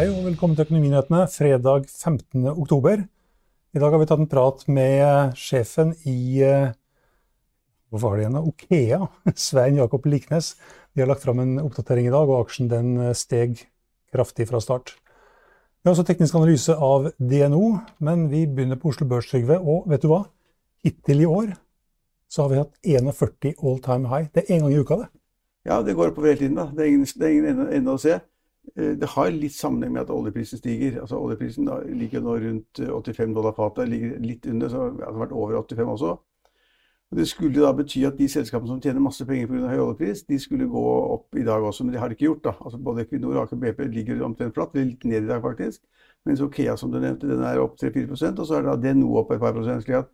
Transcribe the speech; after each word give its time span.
Hei 0.00 0.06
og 0.08 0.22
velkommen 0.24 0.56
til 0.56 0.64
Økonominyhetene 0.64 1.26
fredag 1.28 1.82
15. 1.90 2.46
oktober. 2.54 3.02
I 3.76 3.80
dag 3.82 3.92
har 3.92 4.00
vi 4.00 4.06
tatt 4.08 4.22
en 4.22 4.28
prat 4.32 4.62
med 4.72 5.34
sjefen 5.36 5.90
i 6.08 6.40
hvor 7.92 8.00
var 8.00 8.16
det 8.16 8.22
igjen, 8.22 8.38
da? 8.38 8.40
Okea, 8.48 9.00
Svein 9.44 9.76
Jakob 9.76 10.08
Liknes. 10.08 10.54
De 10.96 11.04
har 11.04 11.10
lagt 11.10 11.26
fram 11.26 11.42
en 11.44 11.58
oppdatering 11.60 12.08
i 12.08 12.14
dag, 12.14 12.32
og 12.32 12.46
aksjen 12.46 12.70
den 12.72 12.94
eh, 12.96 13.12
steg 13.12 13.60
kraftig 14.08 14.48
fra 14.48 14.62
start. 14.64 14.94
Vi 14.96 15.90
har 15.90 15.92
også 15.92 16.06
teknisk 16.08 16.40
analyse 16.40 16.78
av 16.80 17.10
DNO, 17.20 17.66
men 18.00 18.30
vi 18.32 18.46
begynner 18.48 18.80
på 18.80 18.94
Oslo 18.94 19.04
Børs, 19.10 19.28
Trygve. 19.28 19.60
Og 19.60 19.84
vet 19.92 20.00
du 20.00 20.08
hva? 20.14 20.22
Hittil 20.80 21.26
i 21.26 21.28
år 21.28 21.52
så 22.32 22.46
har 22.46 22.54
vi 22.54 22.62
hatt 22.62 22.72
41 22.88 23.52
all 23.52 23.84
time 23.84 24.08
high. 24.08 24.32
Det 24.32 24.46
er 24.46 24.56
én 24.56 24.64
gang 24.64 24.72
i 24.72 24.80
uka, 24.80 25.02
det. 25.04 25.12
Ja, 25.68 25.82
det 25.84 25.92
går 25.92 26.14
oppover 26.14 26.32
hele 26.32 26.46
tiden. 26.46 26.56
da. 26.56 26.70
Det 26.72 26.88
er 26.88 26.94
ingen, 26.94 27.58
det 27.60 27.68
ende 27.82 28.00
å 28.00 28.00
se. 28.00 28.16
Eh, 28.76 28.96
Det 28.98 29.08
har 29.08 29.30
litt 29.30 29.54
sammenheng 29.54 29.92
med 29.92 30.02
at 30.02 30.10
oljeprisen 30.10 30.58
stiger. 30.58 31.00
Altså 31.00 31.18
Oljeprisen 31.18 31.66
da 31.66 31.80
ligger 31.84 32.20
nå 32.20 32.36
rundt 32.40 32.80
eh, 32.80 32.90
85 32.90 33.34
dollar 33.34 33.52
fatet, 33.56 33.88
ligger 33.88 34.18
litt 34.20 34.46
under, 34.46 34.68
så 34.68 34.90
det 34.96 35.04
har 35.04 35.20
vært 35.20 35.32
over 35.32 35.62
85 35.62 35.88
også. 35.88 36.18
Og 37.10 37.18
Det 37.18 37.26
skulle 37.28 37.60
da 37.60 37.72
bety 37.74 38.04
at 38.06 38.18
de 38.18 38.28
selskapene 38.28 38.68
som 38.70 38.80
tjener 38.80 39.02
masse 39.02 39.24
penger 39.26 39.48
pga. 39.50 39.68
høy 39.72 39.80
oljepris, 39.82 40.22
de 40.28 40.38
skulle 40.38 40.68
gå 40.70 40.84
opp 41.14 41.34
i 41.34 41.42
dag 41.42 41.62
også, 41.62 41.84
men 41.84 41.92
det 41.92 42.00
har 42.00 42.08
de 42.08 42.14
ikke 42.14 42.28
gjort. 42.28 42.44
da. 42.44 42.52
Altså 42.60 42.78
Både 42.78 43.02
Equinor 43.02 43.34
og 43.34 43.42
Aker 43.42 43.56
BP 43.56 43.80
ligger 43.90 44.22
omtrent 44.22 44.54
flatt, 44.54 44.74
litt 44.74 45.04
ned 45.04 45.24
i 45.24 45.26
dag 45.26 45.42
faktisk. 45.42 45.80
Mens 46.26 46.40
Okea, 46.40 46.76
som 46.76 46.92
du 46.92 47.00
nevnte, 47.00 47.26
den 47.26 47.42
er 47.42 47.58
opp 47.58 47.76
3-4 47.80 48.38
og 48.38 48.46
så 48.46 48.54
er 48.58 48.62
da 48.62 48.76
DNO 48.76 49.16
opp 49.18 49.32
et 49.32 49.40
par 49.40 49.52
prosent. 49.52 49.82
slik 49.82 49.96
at 49.96 50.08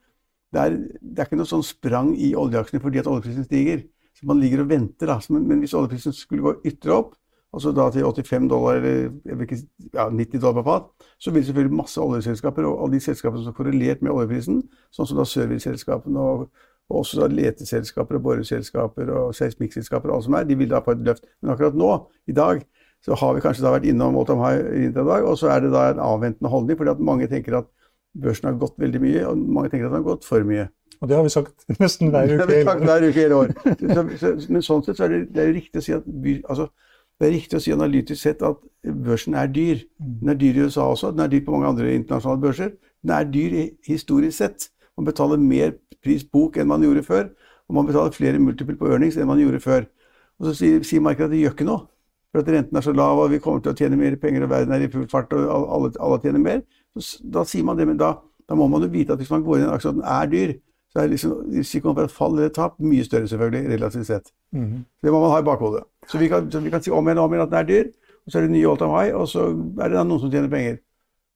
det 0.54 0.60
er, 0.62 0.70
det 1.02 1.18
er 1.18 1.26
ikke 1.26 1.36
noe 1.36 1.50
sånn 1.50 1.64
sprang 1.66 2.14
i 2.16 2.32
oljeaksjene 2.38 2.80
fordi 2.80 2.98
at 3.02 3.10
oljeprisen 3.10 3.44
stiger. 3.44 3.82
Så 4.16 4.24
man 4.24 4.40
ligger 4.40 4.62
og 4.62 4.70
venter, 4.70 5.06
da. 5.10 5.18
Men, 5.28 5.60
hvis 5.60 5.74
oljeprisen 5.76 6.14
skulle 6.16 6.42
gå 6.42 6.54
ytterligere 6.64 6.96
opp, 7.02 7.16
altså 7.56 7.72
da 7.74 7.88
til 7.94 8.04
85 8.04 8.48
dollar 8.52 8.78
eller 8.84 9.42
ikke, 9.46 9.58
ja, 9.94 10.06
90 10.12 10.40
dollar 10.42 10.60
per 10.60 10.66
fat, 10.68 11.10
så 11.22 11.32
vil 11.34 11.44
selvfølgelig 11.46 11.78
masse 11.80 12.00
oljeselskaper 12.02 12.68
og 12.68 12.84
alle 12.84 12.98
de 12.98 13.04
selskapene 13.06 13.42
som 13.42 13.52
er 13.54 13.56
korrelert 13.56 14.02
med 14.04 14.12
oljeprisen, 14.12 14.62
sånn 14.94 15.08
som 15.08 15.20
da 15.20 15.24
serviceselskapene 15.28 16.20
og, 16.20 16.46
og 16.90 17.00
også 17.02 17.22
da 17.24 17.30
leteselskaper 17.32 18.18
og 18.20 18.26
boreselskaper 18.28 19.12
og 19.16 19.34
seismikkselskaper 19.38 20.12
og 20.12 20.18
alt 20.20 20.28
som 20.28 20.36
er, 20.38 20.46
de 20.48 20.58
vil 20.60 20.70
da 20.70 20.82
få 20.84 20.94
et 20.94 21.06
løft. 21.08 21.24
Men 21.40 21.54
akkurat 21.56 21.78
nå, 21.80 21.92
i 22.30 22.36
dag, 22.36 22.62
så 23.04 23.16
har 23.18 23.34
vi 23.36 23.42
kanskje 23.44 23.64
da 23.64 23.72
vært 23.74 23.88
innom 23.88 24.16
Autumn 24.20 24.42
High 24.44 24.86
i 24.86 24.92
dag, 24.94 25.26
og 25.26 25.36
så 25.40 25.50
er 25.54 25.64
det 25.64 25.72
da 25.74 25.88
en 25.92 26.02
avventende 26.02 26.50
holdning, 26.52 26.78
fordi 26.78 26.92
at 26.94 27.02
mange 27.10 27.28
tenker 27.30 27.60
at 27.60 27.68
børsen 28.16 28.48
har 28.50 28.56
gått 28.60 28.76
veldig 28.80 29.02
mye, 29.02 29.22
og 29.28 29.38
mange 29.58 29.70
tenker 29.72 29.88
at 29.88 29.92
den 29.94 30.00
har 30.02 30.08
gått 30.12 30.26
for 30.26 30.46
mye. 30.46 30.68
Og 31.00 31.10
det 31.10 31.16
har 31.18 31.26
vi 31.26 31.32
sagt 31.34 31.66
nesten 31.82 32.10
hver 32.12 32.26
Det 32.26 32.36
uke. 32.36 32.44
har 32.44 32.50
vi 32.52 32.62
sagt 32.64 32.84
hver 32.88 33.04
uke 33.04 33.18
i 33.18 33.22
hele 33.22 33.40
år. 33.42 33.50
Så, 33.96 34.04
så, 34.22 34.30
men 34.48 34.64
sånn 34.64 34.84
sett 34.86 34.96
så 34.98 35.04
er 35.06 35.12
det, 35.12 35.20
det 35.36 35.42
er 35.42 35.52
riktig 35.58 35.82
å 35.82 35.84
si 35.84 35.94
at 35.96 36.06
by, 36.06 36.38
altså, 36.48 36.70
det 37.16 37.26
er 37.26 37.32
riktig 37.32 37.56
å 37.56 37.62
si 37.64 37.72
analytisk 37.72 38.20
sett 38.20 38.42
at 38.44 38.60
børsen 38.84 39.36
er 39.40 39.48
dyr. 39.48 39.80
Den 39.98 40.32
er 40.34 40.38
dyr 40.40 40.58
i 40.58 40.66
USA 40.66 40.90
også, 40.92 41.14
den 41.14 41.24
er 41.24 41.32
dyr 41.32 41.44
på 41.46 41.54
mange 41.54 41.70
andre 41.72 41.94
internasjonale 41.96 42.42
børser. 42.42 42.72
Den 43.02 43.14
er 43.16 43.28
dyr 43.32 43.56
historisk 43.88 44.36
sett. 44.36 44.68
Man 44.96 45.08
betaler 45.08 45.40
mer 45.40 45.74
pris 46.04 46.24
bok 46.24 46.58
enn 46.60 46.68
man 46.68 46.84
gjorde 46.84 47.04
før, 47.06 47.30
og 47.68 47.78
man 47.78 47.88
betaler 47.88 48.12
flere 48.14 48.40
multiple 48.42 48.76
på 48.76 48.90
earnings 48.90 49.16
enn 49.16 49.28
man 49.30 49.40
gjorde 49.40 49.62
før. 49.64 49.88
Og 50.36 50.50
så 50.50 50.54
sier, 50.60 50.84
sier 50.84 51.04
markedet 51.04 51.30
at 51.30 51.34
det 51.34 51.40
gjør 51.40 51.56
ikke 51.56 51.68
noe, 51.68 51.86
for 52.32 52.44
at 52.44 52.52
renten 52.52 52.76
er 52.76 52.84
så 52.84 52.92
lav 52.92 53.22
og 53.22 53.32
vi 53.32 53.40
kommer 53.40 53.64
til 53.64 53.72
å 53.72 53.78
tjene 53.78 53.96
mer 54.00 54.18
penger 54.20 54.44
og 54.44 54.52
verden 54.52 54.76
er 54.76 54.84
i 54.84 54.92
full 54.92 55.08
fart 55.08 55.32
og 55.32 55.48
alle, 55.48 55.92
alle 55.96 56.20
tjener 56.20 56.42
mer. 56.42 56.62
Så, 57.00 57.22
da 57.24 57.44
sier 57.48 57.64
man 57.64 57.80
det, 57.80 57.88
men 57.88 58.00
da, 58.00 58.12
da 58.44 58.58
må 58.58 58.68
man 58.68 58.84
jo 58.84 58.92
vite 58.92 59.16
at 59.16 59.22
hvis 59.22 59.32
man 59.32 59.44
går 59.46 59.58
inn 59.58 59.64
i 59.64 59.68
en 59.70 59.74
aksje 59.76 59.94
og 59.94 60.02
den 60.02 60.08
er 60.12 60.32
dyr, 60.32 60.56
så 60.96 61.02
er 61.02 61.10
liksom 61.12 61.32
risikoen 61.52 61.94
for 61.98 62.08
et 62.08 62.14
fall 62.14 62.38
eller 62.38 62.52
tap 62.56 62.78
mye 62.80 63.04
større 63.04 63.28
selvfølgelig, 63.28 63.68
relativt 63.74 64.08
sett. 64.08 64.32
Mhm. 64.56 64.84
Det 65.04 65.12
må 65.12 65.20
man 65.20 65.30
ha 65.30 65.42
i 65.42 65.44
bakhodet. 65.44 65.84
Så 66.08 66.18
vi 66.18 66.28
kan, 66.32 66.50
så 66.50 66.60
vi 66.60 66.70
kan 66.72 66.82
si 66.82 66.90
om 66.90 67.04
igjen 67.04 67.18
og 67.18 67.24
om 67.24 67.34
igjen 67.34 67.44
at 67.44 67.50
den 67.52 67.58
er 67.58 67.68
dyr, 67.68 67.92
og 68.24 68.32
så 68.32 68.38
er 68.38 68.42
det 68.46 68.50
nye 68.50 68.68
all 68.70 68.78
time 68.80 68.96
high, 68.96 69.14
og 69.14 69.28
så 69.28 69.48
er 69.80 69.88
det 69.92 70.06
noen 70.06 70.20
som 70.20 70.30
tjener 70.30 70.48
penger. 70.48 70.78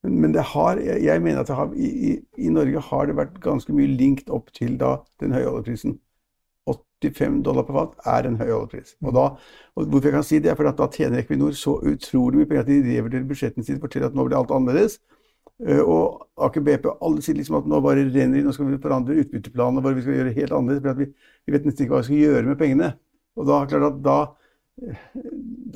Men, 0.02 0.32
det 0.32 0.42
har, 0.42 0.78
jeg, 0.80 1.04
jeg 1.04 1.22
mener 1.22 1.40
at 1.40 1.48
har, 1.48 1.72
i, 1.76 1.88
i, 2.10 2.18
i 2.38 2.48
Norge 2.48 2.80
har 2.80 3.06
det 3.06 3.16
vært 3.16 3.40
ganske 3.44 3.72
mye 3.72 3.86
linkt 3.86 4.30
opp 4.32 4.48
til 4.56 4.78
da 4.80 4.96
den 5.20 5.32
høye 5.36 5.50
oljeprisen. 5.50 5.98
85 7.00 7.42
dollar 7.44 7.64
per 7.68 7.76
fat 7.76 8.08
er 8.14 8.28
en 8.28 8.36
høy 8.40 8.48
oljepris. 8.48 8.96
Og, 9.04 9.12
da, 9.16 9.26
og 9.76 9.86
hvorfor 9.92 10.08
jeg 10.08 10.16
kan 10.16 10.24
si 10.24 10.38
det, 10.38 10.50
er 10.50 10.56
fordi 10.56 10.72
at 10.72 10.80
da 10.80 10.88
tjener 10.92 11.20
Equinor 11.20 11.52
så 11.56 11.76
utrolig 11.80 12.40
mye 12.40 12.48
penger 12.48 12.64
at 12.64 12.70
de 12.70 12.80
revurderer 12.98 13.28
budsjettene 13.28 13.64
sine, 13.64 13.80
forteller 13.80 14.08
at 14.08 14.16
nå 14.16 14.24
blir 14.24 14.38
alt 14.40 14.52
annerledes. 14.54 14.98
Eh, 15.66 15.80
Og 15.80 16.26
Aker 16.40 16.64
BP 16.64 16.88
alle 16.88 17.22
sier 17.24 17.36
liksom 17.36 17.58
at 17.58 17.68
nå 17.68 17.80
bare 17.84 18.06
renner 18.06 18.40
inn 18.40 18.46
nå 18.48 18.54
skal 18.56 18.70
vi 18.70 18.80
forandre 18.80 19.18
utbytteplanene 19.20 19.84
våre, 19.84 19.98
vi 19.98 20.04
skal 20.06 20.18
gjøre 20.20 20.34
helt 20.36 20.56
annerledes. 20.56 20.84
For 20.86 21.00
vi, 21.02 21.08
vi 21.46 21.56
vet 21.56 21.68
nesten 21.68 21.84
ikke 21.84 21.96
hva 21.96 22.02
vi 22.02 22.08
skal 22.08 22.22
gjøre 22.24 22.48
med 22.48 22.60
pengene. 22.60 22.92
Og 23.38 23.48
da, 23.48 23.60
klart 23.70 23.88
at 23.90 24.00
da, 24.04 24.18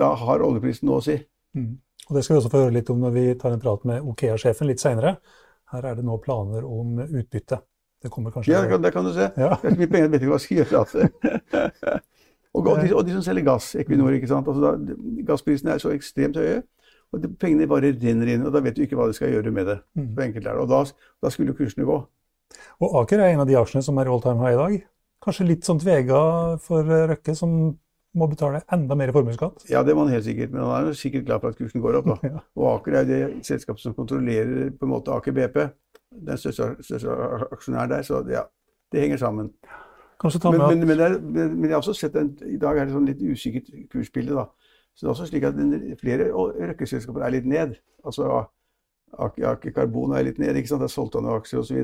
da 0.01 0.11
har 0.25 0.45
oljeprisen 0.47 0.89
noe 0.89 1.03
å 1.03 1.05
si. 1.05 1.19
Mm. 1.57 1.75
Og 2.09 2.17
Det 2.17 2.25
skal 2.25 2.35
vi 2.35 2.41
også 2.41 2.53
få 2.53 2.65
høre 2.65 2.77
litt 2.77 2.91
om 2.93 3.01
når 3.01 3.15
vi 3.15 3.27
tar 3.41 3.55
en 3.55 3.63
prat 3.63 3.85
med 3.89 4.09
Okea-sjefen 4.13 4.69
litt 4.69 4.83
seinere. 4.83 5.17
Her 5.73 5.87
er 5.91 5.97
det 5.99 6.05
nå 6.07 6.19
planer 6.23 6.67
om 6.69 6.99
utbytte. 7.05 7.61
Det 8.05 8.11
kommer 8.13 8.35
kanskje 8.35 8.53
Ja, 8.53 8.61
det 8.61 8.69
kan, 8.69 8.83
det 8.85 8.93
kan 8.93 9.07
du 9.07 9.13
se. 9.15 9.31
Ja. 9.41 9.55
Det 9.63 9.71
er 9.71 9.77
så 9.77 9.81
mye 9.81 9.93
penger, 9.93 10.05
jeg 10.05 10.13
vet 10.13 10.25
ikke 10.25 10.33
hva 10.33 10.41
jeg 10.41 10.45
skal 10.45 10.59
gjøre. 10.61 10.83
Altså. 10.83 10.99
og, 12.55 12.67
og, 12.67 12.75
de, 12.83 12.91
og 12.93 13.07
de 13.07 13.15
som 13.17 13.25
selger 13.25 13.47
gass, 13.49 13.71
Equinor, 13.81 14.13
ikke 14.17 14.29
sant? 14.29 14.51
Altså, 14.53 14.75
da, 14.75 14.97
gassprisene 15.31 15.73
er 15.73 15.81
så 15.81 15.93
ekstremt 15.95 16.37
høye. 16.41 16.61
Og 17.15 17.23
de, 17.23 17.31
pengene 17.41 17.69
bare 17.71 17.93
renner 17.95 18.33
inn, 18.35 18.45
og 18.47 18.55
da 18.55 18.63
vet 18.65 18.77
du 18.77 18.83
ikke 18.85 18.99
hva 18.99 19.07
de 19.11 19.17
skal 19.17 19.31
gjøre 19.31 19.53
med 19.55 19.71
det. 19.71 19.79
Mm. 19.99 20.11
Så 20.17 20.27
enkelt 20.27 20.49
er 20.49 20.51
det. 20.51 20.65
Og 20.65 20.73
da, 20.73 20.81
da 21.23 21.31
skulle 21.33 21.55
kursene 21.57 21.87
gå. 21.89 22.01
Og 22.83 22.99
Aker 23.03 23.23
er 23.23 23.35
en 23.35 23.45
av 23.45 23.49
de 23.49 23.57
aksjene 23.59 23.85
som 23.87 23.99
er 24.01 24.11
all 24.11 24.23
time 24.25 24.43
high 24.43 24.57
i 24.57 24.61
dag. 24.61 24.77
Kanskje 25.25 25.49
litt 25.49 25.67
sånn 25.67 25.81
tvega 25.81 26.19
for 26.63 26.85
eh, 26.85 27.07
Røkke, 27.13 27.37
som 27.39 27.55
må 28.15 28.29
betale 28.31 28.61
enda 28.75 28.97
mer 28.99 29.11
formuesskatt. 29.15 29.65
Ja, 29.71 29.83
det 29.87 29.95
var 29.97 30.07
han 30.07 30.15
helt 30.15 30.27
sikkert, 30.27 30.53
men 30.55 30.63
han 30.63 30.91
er 30.91 30.99
sikkert 30.99 31.25
glad 31.27 31.43
for 31.43 31.55
at 31.55 31.59
kursen 31.59 31.83
går 31.83 32.01
opp. 32.01 32.13
da. 32.13 32.19
Ja. 32.35 32.43
Og 32.61 32.69
Aker 32.77 32.99
er 32.99 33.07
jo 33.07 33.11
det 33.11 33.47
selskapet 33.49 33.83
som 33.83 33.97
kontrollerer 33.97 34.69
på 34.75 34.87
en 34.87 34.93
måte 34.93 35.15
Aker 35.15 35.35
BP. 35.35 35.65
Den 36.29 36.39
største, 36.39 36.77
største 36.87 37.17
aksjonæren 37.51 37.91
der, 37.91 38.05
så 38.07 38.21
ja, 38.31 38.45
det 38.95 39.03
henger 39.03 39.23
sammen. 39.25 39.51
Ta 40.25 40.51
Men, 40.51 40.61
med 40.61 40.77
men, 40.77 40.87
men, 40.87 40.99
det 40.99 41.05
er, 41.05 41.19
men 41.21 41.57
men 41.59 41.65
jeg 41.65 41.75
har 41.75 41.83
også 41.83 41.95
sett 41.99 42.15
en, 42.17 42.31
i 42.47 42.57
dag 42.57 42.79
er 42.79 42.87
det 42.87 42.95
sånn 42.95 43.09
litt 43.09 43.21
usikkert 43.21 43.73
kursbilde. 43.93 44.37
da. 44.39 44.47
Så 44.95 45.05
det 45.05 45.09
er 45.09 45.15
også 45.15 45.27
slik 45.31 45.45
at 45.49 45.57
flere 46.01 46.29
røkkeselskaper 46.33 47.25
er 47.27 47.35
litt 47.35 47.47
ned. 47.51 47.75
Altså 48.07 48.45
Aker 49.19 49.73
Karbon 49.75 50.15
er 50.15 50.27
litt 50.27 50.39
ned, 50.43 50.57
ikke 50.59 50.71
sant? 50.71 50.83
det 50.83 50.89
er 50.91 50.95
solgt 50.95 51.17
av 51.19 51.25
noen 51.25 51.39
aksjer 51.41 51.61
osv. 51.63 51.81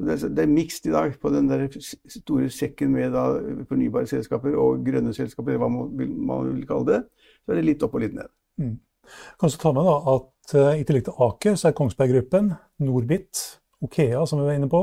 Det, 0.00 0.14
er- 0.14 0.32
det 0.34 0.44
er 0.44 0.50
mikst 0.50 0.86
i 0.88 0.92
dag 0.94 1.12
på 1.20 1.30
den 1.34 1.48
der 1.50 1.66
store 2.08 2.48
sekken 2.54 2.92
med 2.94 3.12
da, 3.14 3.24
fornybare 3.68 4.08
selskaper 4.10 4.54
og 4.58 4.84
grønne 4.86 5.12
selskaper, 5.14 5.58
hva 5.60 5.68
man 5.70 5.90
vil, 5.98 6.14
man 6.16 6.48
vil 6.54 6.66
kalle 6.68 6.86
det. 6.88 7.00
Så 7.44 7.52
er 7.52 7.60
det 7.60 7.66
litt 7.66 7.84
opp 7.86 7.94
og 7.98 8.04
litt 8.06 8.14
ned. 8.16 8.30
Mm. 8.62 8.76
Kan 9.40 9.50
så 9.50 9.58
ta 9.60 9.72
med 9.76 9.86
da, 9.90 9.96
at 10.14 10.54
uh, 10.56 10.72
i 10.78 10.84
tillegg 10.86 11.06
til 11.08 11.22
Aker, 11.26 11.58
så 11.58 11.68
er 11.70 11.76
Kongsberg 11.76 12.14
Gruppen, 12.14 12.52
Norbit, 12.86 13.42
Okea, 13.84 14.22
som 14.28 14.40
vi 14.40 14.46
var 14.48 14.58
inne 14.58 14.70
på, 14.70 14.80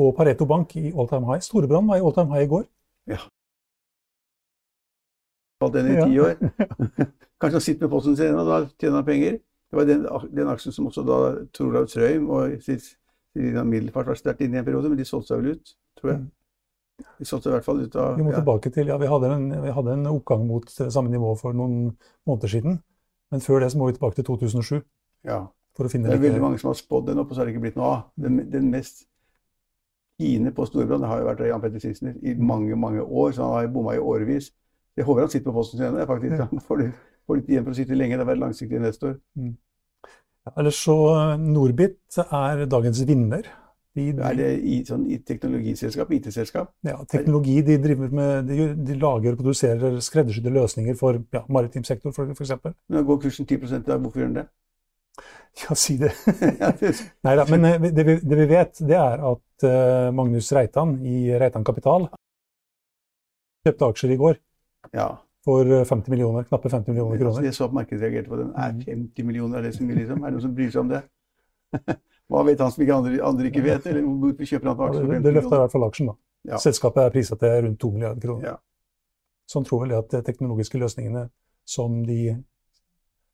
og 0.00 0.14
Pareto 0.16 0.46
Bank 0.48 0.74
i 0.80 0.90
all 0.94 1.08
time 1.10 1.28
high. 1.28 1.42
Storebrand 1.44 1.90
var 1.90 2.00
i 2.00 2.04
all 2.04 2.14
time 2.16 2.32
high 2.34 2.46
i 2.48 2.50
går. 2.50 2.66
Falt 5.60 5.76
den 5.76 5.92
i 5.92 6.00
ti 6.00 6.18
år. 6.22 6.36
Kanskje 7.40 7.56
han 7.56 7.64
sitter 7.64 7.86
med 7.86 7.92
posten 7.92 8.16
sin 8.16 8.36
og 8.36 8.48
da 8.48 8.60
tjener 8.80 9.00
han 9.00 9.06
penger. 9.06 9.38
Det 9.70 9.78
var 9.78 9.86
den, 9.86 10.06
den 10.34 10.50
aksjen 10.50 10.74
som 10.74 10.88
også 10.88 11.04
da 11.06 11.20
Torlaug 11.54 11.88
Trøim 11.92 12.26
og 12.32 12.56
Silja 12.64 13.62
Middelfart 13.64 14.08
var 14.10 14.18
sterkt 14.18 14.42
inne 14.42 14.58
i 14.58 14.62
en 14.62 14.66
periode, 14.66 14.90
men 14.90 14.98
de 14.98 15.06
solgte 15.06 15.30
seg 15.30 15.42
vel 15.42 15.54
ut, 15.54 15.74
tror 16.00 16.12
jeg. 16.12 16.22
De 17.20 17.28
solgte 17.28 17.46
seg 17.46 17.52
i 17.52 17.54
hvert 17.54 17.68
fall 17.68 17.84
ut 17.84 17.98
av 18.00 18.16
Vi 18.18 18.24
må 18.26 18.32
ja. 18.32 18.40
tilbake 18.40 18.72
til, 18.74 18.90
ja, 18.90 18.96
vi 19.00 19.08
hadde, 19.08 19.30
en, 19.36 19.46
vi 19.62 19.74
hadde 19.76 19.94
en 19.94 20.08
oppgang 20.10 20.42
mot 20.48 20.66
samme 20.80 21.12
nivå 21.12 21.36
for 21.40 21.56
noen 21.56 21.92
måneder 22.28 22.54
siden. 22.56 22.80
Men 23.30 23.44
før 23.44 23.62
det 23.62 23.70
så 23.72 23.78
må 23.78 23.88
vi 23.88 23.96
tilbake 23.96 24.18
til 24.18 24.26
2007 24.26 24.80
ja. 25.28 25.44
for 25.76 25.86
å 25.86 25.92
finne 25.92 26.10
Det 26.10 26.18
er 26.18 26.24
veldig 26.26 26.42
mange 26.42 26.58
som 26.60 26.72
har 26.72 26.80
spådd 26.80 27.12
den 27.12 27.22
opp, 27.22 27.30
og 27.30 27.36
så 27.36 27.44
har 27.44 27.48
det 27.48 27.54
ikke 27.54 27.68
blitt 27.68 27.78
noe 27.78 27.92
av. 27.94 28.02
Den, 28.18 28.42
den 28.50 28.72
mest 28.74 29.06
fine 30.20 30.50
på 30.56 30.66
Storbrann 30.68 31.06
har 31.06 31.22
jo 31.22 31.30
vært 31.30 31.46
Jan 31.46 31.62
Petter 31.62 31.82
Sissener 31.82 32.18
i 32.26 32.34
mange, 32.36 32.74
mange 32.76 33.04
år, 33.06 33.30
så 33.36 33.46
han 33.46 33.54
har 33.54 33.70
bomma 33.72 33.94
i 33.96 34.02
årevis. 34.02 34.50
Jeg 34.98 35.06
håper 35.06 35.24
han 35.24 35.32
sitter 35.32 35.48
på 35.48 35.56
posten 35.56 35.78
sin 35.78 35.88
ennå, 35.88 36.04
faktisk. 36.08 36.36
Ja. 36.36 36.46
Han 36.50 36.66
får 36.66 36.82
litt, 36.82 37.02
får 37.26 37.40
litt 37.40 37.50
igjen 37.52 37.66
for 37.66 37.74
å 37.74 37.78
sitte 37.78 37.98
lenge. 37.98 38.18
Det 38.18 38.24
er 38.24 38.30
vært 38.32 38.42
langsiktig 38.42 38.80
investor. 38.80 39.16
Ellers 40.56 40.78
så 40.82 40.96
eh, 41.14 41.34
Norbit 41.40 42.20
er 42.26 42.64
dagens 42.70 43.02
vinner. 43.08 43.48
De, 43.98 44.04
Er 44.22 44.36
det 44.38 44.48
i, 44.70 44.76
sånn, 44.86 45.02
i 45.10 45.16
teknologiselskap, 45.26 46.12
IT-selskap? 46.14 46.68
ja, 46.86 46.94
teknologi 47.10 47.56
de 47.66 47.74
driver 47.82 48.12
med, 48.14 48.46
de, 48.46 48.68
de 48.86 48.98
lager 49.02 49.34
og 49.34 49.40
produserer 49.40 49.96
skreddersydde 50.06 50.52
løsninger 50.54 50.94
for 50.98 51.18
ja, 51.34 51.42
maritim 51.50 51.82
sektor, 51.86 52.14
for 52.14 52.30
f.eks. 52.30 52.54
Går 52.86 53.18
kursen 53.24 53.48
10 53.50 53.58
i 53.58 53.80
dag, 53.88 53.98
hvorfor 53.98 54.22
gjør 54.22 54.30
den 54.30 54.38
det? 54.42 54.46
Ja, 55.64 55.74
si 55.74 55.96
det. 55.98 56.12
Nei 57.26 57.34
da. 57.34 57.44
Men 57.50 57.66
eh, 57.66 57.88
det 57.90 58.06
vi, 58.06 58.14
det 58.22 58.38
vi 58.38 58.46
vet, 58.52 58.78
det 58.86 58.94
er 58.94 59.24
at 59.32 59.66
uh, 59.66 60.12
Magnus 60.14 60.52
Reitan 60.54 60.94
i 61.02 61.24
Reitan 61.42 61.66
Kapital 61.66 62.06
kjøpte 63.66 63.90
aksjer 63.90 64.14
i 64.14 64.20
går 64.20 64.38
ja. 64.94 65.08
for 65.44 65.64
eh, 65.64 65.84
50 65.84 66.10
millioner, 66.10 66.44
knappe 66.48 66.68
50 66.70 66.88
millioner 66.92 67.18
kroner. 67.18 67.42
jeg 67.44 67.54
så 67.54 67.64
at 67.64 67.72
markedet 67.72 68.02
reagerte 68.02 68.28
på 68.28 68.36
den. 68.36 68.50
Er 68.56 68.72
Mm. 68.72 68.80
50 68.86 69.24
millioner 69.26 69.58
er 69.58 69.62
det 69.62 69.74
så 69.74 69.84
mye, 69.84 69.94
liksom? 69.96 70.18
Er 70.22 70.26
det 70.30 70.32
noen 70.32 70.42
som 70.42 70.54
bryr 70.54 70.70
seg 70.70 70.80
om 70.80 70.88
det? 70.88 71.02
Hva 72.30 72.42
vet 72.46 72.60
han 72.60 72.70
som 72.70 72.82
ikke 72.84 72.94
andre, 72.94 73.22
andre 73.26 73.46
ikke 73.50 73.62
vet? 73.64 73.86
Eller 73.86 74.02
hvorfor 74.02 74.44
kjøper 74.46 74.68
han 74.68 74.76
på 74.76 74.84
Ja, 74.84 74.88
aksjer 74.90 75.04
for 75.04 75.12
det, 75.12 75.20
50 75.20 75.24
det 75.28 75.34
løfta 75.34 75.54
i 75.56 75.62
hvert 75.64 75.72
fall 75.72 75.84
aksjen. 75.88 76.06
da. 76.06 76.14
Ja. 76.50 76.56
Selskapet 76.62 77.02
er 77.04 77.10
priset 77.10 77.38
til 77.40 77.64
rundt 77.66 77.80
2 77.80 77.90
milliarder 77.92 78.20
kroner. 78.20 78.44
Ja. 78.46 78.56
Sånn 79.50 79.64
tror 79.66 79.80
vel 79.82 79.90
jeg 79.96 79.98
at 80.04 80.10
de 80.14 80.22
teknologiske 80.22 80.78
løsningene 80.78 81.28
som 81.66 82.02
de 82.06 82.20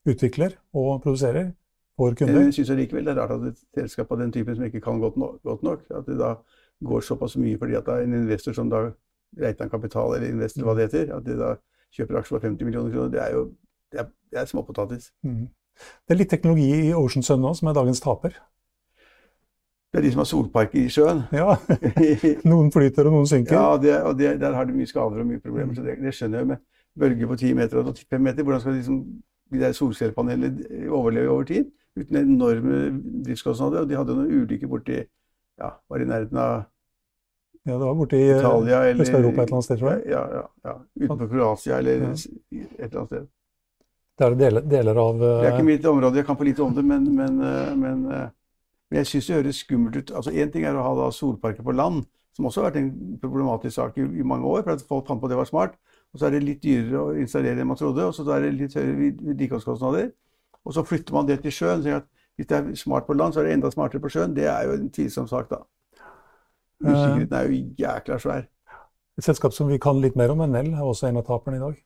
utvikler 0.06 0.54
og 0.74 1.02
produserer 1.02 1.50
for 1.96 2.14
kunder 2.14 2.46
jeg 2.46 2.54
syns 2.58 2.70
likevel 2.78 3.04
det 3.08 3.14
er 3.14 3.20
rart 3.20 3.34
at 3.36 3.46
et 3.50 3.60
selskap 3.74 4.10
av 4.12 4.20
den 4.20 4.32
typen 4.32 4.56
som 4.56 4.64
ikke 4.68 4.80
kan 4.84 5.00
godt 5.02 5.16
nok, 5.16 5.38
godt 5.42 5.62
nok 5.66 5.82
at 5.90 6.06
det 6.06 6.18
da 6.20 6.34
går 6.84 7.00
såpass 7.00 7.36
mye 7.40 7.58
fordi 7.58 7.74
at 7.78 7.86
det 7.88 7.94
er 7.94 8.04
en 8.06 8.14
investor 8.20 8.52
som 8.56 8.70
da 8.70 8.82
Reitan 9.40 9.70
Kapital, 9.70 10.16
eller 10.16 10.32
Investor, 10.32 10.64
hva 10.66 10.74
det 10.76 10.88
heter, 10.88 11.12
at 11.16 11.26
de 11.26 11.36
da 11.38 11.54
kjøper 11.96 12.20
aksjer 12.20 12.36
for 12.36 12.48
50 12.48 12.68
millioner 12.68 12.92
kroner, 12.92 13.12
det 13.12 13.22
er 13.22 13.32
jo 13.36 13.46
det 13.92 14.02
er, 14.02 14.10
det 14.32 14.40
er 14.40 14.50
småpotatis. 14.50 15.10
Mm. 15.24 15.46
Det 15.76 16.14
er 16.14 16.20
litt 16.20 16.30
teknologi 16.32 16.68
i 16.88 16.92
Ocean 16.96 17.24
Sun 17.24 17.42
nå 17.44 17.52
som 17.56 17.68
er 17.70 17.76
dagens 17.76 18.00
taper. 18.02 18.36
Det 19.92 20.00
er 20.00 20.04
de 20.04 20.12
som 20.12 20.20
har 20.20 20.28
solparker 20.28 20.80
i 20.80 20.90
sjøen. 20.92 21.22
Ja, 21.32 21.54
Noen 22.50 22.72
flyter 22.74 23.08
og 23.08 23.14
noen 23.14 23.28
synker. 23.30 23.56
Ja, 23.56 23.76
det, 23.80 23.94
og 24.04 24.18
det, 24.18 24.34
der 24.42 24.56
har 24.56 24.66
de 24.68 24.74
mye 24.76 24.88
skader 24.90 25.22
og 25.22 25.28
mye 25.28 25.40
problemer. 25.40 25.76
så 25.76 25.84
Det, 25.86 25.96
det 26.02 26.12
skjønner 26.16 26.42
jeg. 26.42 26.50
Med 26.50 26.64
bølger 27.00 27.30
på 27.30 27.36
10 27.36 27.54
meter 27.56 27.80
og 27.80 27.98
5 27.98 28.20
meter, 28.20 28.42
hvordan 28.42 28.60
skal 28.60 28.76
liksom, 28.76 29.02
de 29.52 29.60
der 29.60 29.72
solcellepanelene 29.76 30.90
overleve 30.90 31.30
over 31.30 31.48
tid? 31.48 31.70
Uten 31.96 32.16
enorme 32.16 32.80
driftskostnader. 33.24 33.84
Og 33.84 33.88
de 33.88 33.96
hadde 33.96 34.16
noen 34.18 34.42
ulykker 34.42 34.68
borti 34.68 34.98
ja, 35.00 35.70
var 35.88 36.02
i 36.02 36.08
nærheten 36.08 36.40
av 36.40 36.66
Ja, 37.66 37.74
det 37.74 37.82
var 37.84 37.94
borti 37.98 38.18
eh, 38.22 38.38
Italia 38.38 38.82
eller 38.86 39.02
Øst-Europa 39.02 39.42
et 39.42 39.48
eller 39.48 39.56
annet 39.58 39.64
sted, 39.66 39.78
tror 39.80 39.90
jeg. 39.96 40.02
Ja, 40.12 40.20
ja, 40.36 40.42
ja. 40.68 40.74
Utenfor 41.02 41.28
Kroatia 41.32 41.78
eller 41.80 41.92
Ja. 42.06 42.10
et 42.12 42.92
eller 42.92 42.98
annet 43.00 43.08
sted. 43.10 43.26
Det 44.16 44.24
er 44.26 44.34
deler, 44.40 44.60
deler 44.64 44.96
av 45.02 45.18
Det 45.20 45.30
er 45.30 45.46
eh, 45.50 45.54
ikke 45.56 45.64
mitt 45.66 45.84
område, 45.90 46.16
jeg 46.16 46.26
kan 46.26 46.36
for 46.38 46.44
lite 46.48 46.62
om 46.64 46.74
det, 46.74 46.84
men, 46.84 47.08
men, 47.16 47.40
eh, 47.42 47.72
men, 47.76 48.04
eh, 48.12 48.28
men 48.90 48.98
jeg 49.02 49.06
syns 49.10 49.26
det 49.26 49.34
høres 49.40 49.58
skummelt 49.64 49.96
ut. 49.98 50.12
Altså 50.14 50.30
Én 50.32 50.52
ting 50.52 50.64
er 50.64 50.78
å 50.78 50.82
ha 50.86 50.94
da 50.94 51.10
solparker 51.12 51.62
på 51.66 51.74
land, 51.74 52.06
som 52.36 52.46
også 52.46 52.62
har 52.62 52.70
vært 52.70 52.78
en 52.80 53.18
problematisk 53.20 53.74
sak 53.76 53.98
i, 53.98 54.06
i 54.06 54.22
mange 54.22 54.46
år, 54.46 54.62
for 54.62 54.72
at 54.76 54.86
folk 54.88 55.06
fant 55.08 55.20
på 55.20 55.26
at 55.26 55.30
det 55.34 55.38
var 55.42 55.50
smart. 55.50 55.74
Og 56.14 56.20
så 56.20 56.26
er 56.26 56.30
det 56.36 56.44
litt 56.46 56.62
dyrere 56.62 57.02
å 57.02 57.14
installere 57.18 57.60
enn 57.60 57.66
man 57.68 57.76
trodde, 57.76 58.06
og 58.06 58.14
så 58.14 58.24
er 58.36 58.46
det 58.46 58.54
litt 58.54 58.74
høyere 58.78 58.96
ved- 58.96 59.20
vedlikeholdskostnader. 59.26 60.12
Og 60.64 60.72
så 60.72 60.82
flytter 60.86 61.12
man 61.12 61.26
det 61.28 61.40
til 61.42 61.50
sjøen. 61.52 61.82
Så 61.82 61.96
at 61.98 62.06
hvis 62.38 62.46
det 62.48 62.56
er 62.56 62.74
smart 62.78 63.06
på 63.06 63.16
land, 63.16 63.34
så 63.34 63.40
er 63.40 63.44
det 63.50 63.52
enda 63.58 63.70
smartere 63.70 64.00
på 64.00 64.08
sjøen. 64.12 64.34
Det 64.36 64.44
er 64.48 64.64
jo 64.68 64.72
en 64.78 64.88
tvilsom 64.90 65.28
sak, 65.28 65.48
da. 65.50 65.60
Usikkerheten 66.84 67.36
er 67.38 67.48
jo 67.48 67.62
jækla 67.78 68.18
svær. 68.18 68.46
et 69.18 69.24
selskap 69.24 69.52
som 69.52 69.68
vi 69.68 69.78
kan 69.78 70.00
litt 70.00 70.16
mer 70.16 70.30
om, 70.34 70.42
Nell, 70.50 70.74
er 70.74 70.84
også 70.84 71.08
en 71.08 71.16
av 71.16 71.24
taperne 71.24 71.56
i 71.56 71.60
dag. 71.60 71.78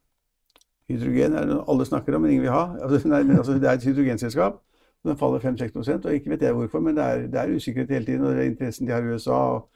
Hydrogen 0.91 1.37
er 1.39 1.47
det 1.47 1.61
alle 1.69 1.87
snakker 1.87 2.15
om, 2.17 2.23
men 2.23 2.31
ingen 2.31 2.43
vil 2.43 2.51
ha. 2.51 2.65
Altså, 2.83 3.09
nei, 3.09 3.23
altså, 3.37 3.53
det 3.53 3.69
er 3.71 3.79
et 3.79 3.87
hydrogenselskap. 3.87 4.59
Den 5.07 5.17
faller 5.17 5.39
5-6 5.41 5.77
og 6.05 6.15
ikke 6.15 6.31
vet 6.31 6.43
jeg 6.43 6.53
hvorfor, 6.53 6.81
men 6.81 6.97
det 6.97 7.05
er, 7.05 7.23
det 7.33 7.41
er 7.41 7.55
usikkerhet 7.55 7.91
hele 7.91 8.05
tiden. 8.05 8.25
og 8.25 8.35
det 8.35 8.43
er 8.43 8.51
interessen 8.51 8.87
de 8.87 8.93
har 8.93 9.01
i 9.03 9.15
USA, 9.15 9.31
og 9.31 9.71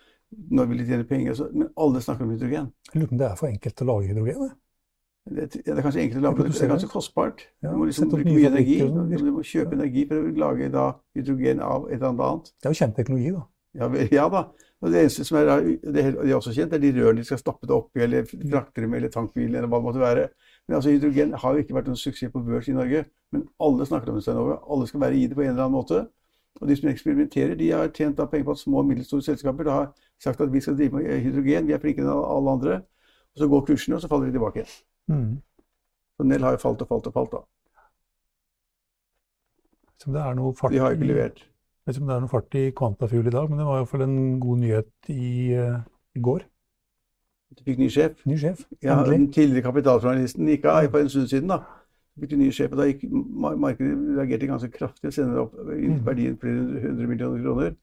når 0.51 0.65
vil 0.65 0.79
de 0.79 0.87
tjene 0.87 1.05
penger? 1.05 1.35
Så, 1.35 1.49
men 1.55 1.69
alle 1.81 2.01
snakker 2.01 2.25
om 2.25 2.31
hydrogen. 2.31 2.69
Jeg 2.93 3.01
lurer 3.01 3.09
på 3.09 3.15
om 3.15 3.23
det 3.23 3.27
er 3.31 3.39
for 3.39 3.47
enkelt 3.47 3.83
å 3.83 3.89
lage 3.89 4.11
hydrogen? 4.11 4.43
det. 4.43 4.53
Det, 5.25 5.63
ja, 5.67 5.73
det 5.73 5.79
er 5.79 5.87
kanskje 5.87 6.03
enkelt 6.03 6.21
å 6.21 6.25
lage, 6.27 6.45
det 6.45 6.63
er 6.67 6.69
ganske 6.75 6.91
kostbart. 6.93 7.47
Ja, 7.65 7.71
Du 7.71 7.79
må 7.81 7.87
liksom 7.89 8.11
bruke 8.13 8.29
mye 8.29 8.51
energi. 8.51 8.77
Du 8.85 9.31
må 9.33 9.45
kjøpe 9.47 9.79
energi 9.79 10.05
for 10.11 10.21
å 10.21 10.35
lage 10.43 10.69
da, 10.75 10.91
hydrogen 11.17 11.63
av 11.65 11.87
et 11.89 11.97
eller 11.97 12.27
annet. 12.27 12.51
Det 12.61 12.69
er 12.69 12.75
jo 12.75 12.81
kjent 12.83 12.99
teknologi, 12.99 13.31
da. 13.33 13.47
Ja, 13.81 13.89
ja 14.13 14.27
da. 14.35 14.43
Og 14.85 14.93
det 14.93 15.01
eneste 15.01 15.25
som 15.25 15.39
er, 15.41 15.51
det 15.81 16.03
er, 16.03 16.35
også 16.37 16.53
kjent, 16.53 16.75
er 16.77 16.81
de 16.83 16.91
rørene 16.93 17.23
de 17.23 17.25
skal 17.25 17.39
stappe 17.41 17.65
det 17.65 17.73
oppi, 17.73 18.03
eller 18.05 18.27
frakte 18.29 18.83
det 18.83 18.89
med, 18.89 18.99
eller 18.99 19.13
tankbilen, 19.15 19.55
eller 19.55 19.71
hva 19.73 19.79
det 19.81 19.87
måtte 19.87 20.03
være. 20.03 20.27
Men 20.69 20.77
altså, 20.77 20.91
hydrogen 20.93 21.33
har 21.41 21.55
jo 21.55 21.63
ikke 21.63 21.77
vært 21.79 21.89
noen 21.89 22.01
suksess 22.01 22.33
på 22.33 22.43
børs 22.45 22.69
i 22.69 22.75
Norge. 22.77 23.07
Men 23.33 23.47
alle 23.65 23.87
snakker 23.89 24.13
om 24.13 24.19
det, 24.19 24.25
Stein 24.27 24.41
Ove. 24.43 24.59
Alle 24.75 24.89
skal 24.91 25.01
være 25.01 25.17
i 25.17 25.23
det 25.31 25.39
på 25.39 25.45
en 25.45 25.55
eller 25.55 25.65
annen 25.65 25.77
måte. 25.79 26.03
Og 26.61 26.69
de 26.69 26.77
som 26.77 26.91
eksperimenterer, 26.93 27.55
de 27.59 27.71
har 27.71 27.89
tjent 27.97 28.19
da 28.19 28.27
penger 28.29 28.51
på 28.51 28.59
at 28.59 28.61
små 28.61 28.83
og 28.83 28.91
middelstore 28.91 29.25
selskaper 29.25 29.71
har 29.73 29.89
sagt 30.23 30.45
at 30.45 30.53
vi 30.53 30.61
skal 30.61 30.77
drive 30.77 31.01
med 31.01 31.17
hydrogen, 31.25 31.67
vi 31.67 31.73
er 31.73 31.81
flinkere 31.81 32.05
enn 32.05 32.29
alle 32.37 32.55
andre. 32.59 32.77
Og 33.35 33.41
så 33.41 33.49
går 33.49 33.67
kursene, 33.71 33.97
og 33.97 34.05
så 34.05 34.13
faller 34.13 34.29
de 34.29 34.37
tilbake 34.37 34.61
igjen. 34.61 34.77
Mm. 35.09 35.33
Så 36.17 36.29
Nell 36.29 36.45
har 36.45 36.59
jo 36.59 36.63
falt 36.63 36.85
og 36.85 36.93
falt 36.93 37.09
og 37.09 37.17
falt, 37.17 37.33
da. 37.33 37.43
Som 40.05 40.13
det 40.13 40.21
er 40.21 40.37
noe 40.37 40.53
fart 40.59 40.77
De 40.77 40.85
har 40.85 40.93
jo 40.93 41.01
ikke 41.01 41.09
levert. 41.15 41.45
Vet 41.85 41.97
ikke 41.99 42.03
om 42.05 42.09
det 42.09 42.17
er 42.17 42.21
noe 42.25 42.33
fart 42.33 42.55
i 42.57 42.65
Quantafuel 42.73 43.27
i 43.29 43.33
dag, 43.35 43.49
men 43.51 43.59
det 43.61 43.67
var 43.69 43.81
iallfall 43.83 44.03
en 44.07 44.41
god 44.41 44.59
nyhet 44.63 45.11
i, 45.13 45.53
eh, 45.53 45.81
i 46.17 46.21
går. 46.25 46.45
Du 47.55 47.63
fikk 47.67 47.79
ny 47.79 47.89
sjef. 47.93 48.23
Ny 48.27 48.37
sjef. 48.41 48.65
Ja, 48.83 48.97
den 49.05 49.29
tidligere 49.33 49.63
kapitaljournalisten 49.69 50.49
gikk 50.49 50.65
av 50.67 50.89
for 50.91 51.05
en 51.05 51.09
stund 51.13 51.29
siden. 51.31 51.49
da. 51.53 51.61
Fikk 52.19 52.33
ny 52.39 52.49
sjef, 52.51 52.73
og 52.73 52.79
Da 52.79 52.87
gikk 52.89 53.05
mar- 53.13 53.57
markedet 53.57 54.17
reagerte 54.17 54.49
ganske 54.49 54.71
kraftig 54.73 55.07
og 55.11 55.13
sendte 55.13 55.39
opp 55.45 55.55
Mm. 55.55 56.01
verdien 56.07 56.39
flere 56.39 56.81
hundre 56.83 57.07
millioner 57.07 57.43
kroner. 57.45 57.77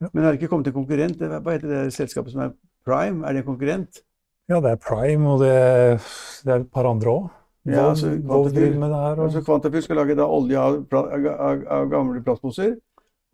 Ja. 0.00 0.08
Men 0.12 0.22
det 0.24 0.32
det 0.32 0.40
ikke 0.42 0.50
kommet 0.50 0.66
en 0.66 0.72
konkurrent? 0.76 1.18
Hva 1.18 1.52
heter 1.52 1.68
det 1.68 1.92
selskapet 1.94 2.32
som 2.32 2.40
er 2.40 2.52
Prime? 2.84 3.24
Er 3.24 3.32
det 3.32 3.46
en 3.46 3.54
konkurrent? 3.56 4.02
Ja, 4.48 4.60
det 4.60 4.70
er 4.72 4.76
Prime, 4.76 5.26
og 5.26 5.40
det, 5.40 6.00
det 6.44 6.52
er 6.52 6.60
et 6.60 6.70
par 6.72 6.84
andre 6.90 7.06
òg. 7.10 7.30
Ja, 7.66 7.88
altså, 7.90 8.06
det 8.06 8.20
her. 8.62 9.22
Altså 9.22 9.42
Og, 9.42 9.82
skal 9.82 9.96
lage 9.96 10.14
da 10.14 10.26
olje 10.26 10.58
av, 10.58 10.76
av, 10.92 11.26
av, 11.26 11.64
av 11.78 11.88
gamle 11.90 12.22
plastposer. 12.22 12.76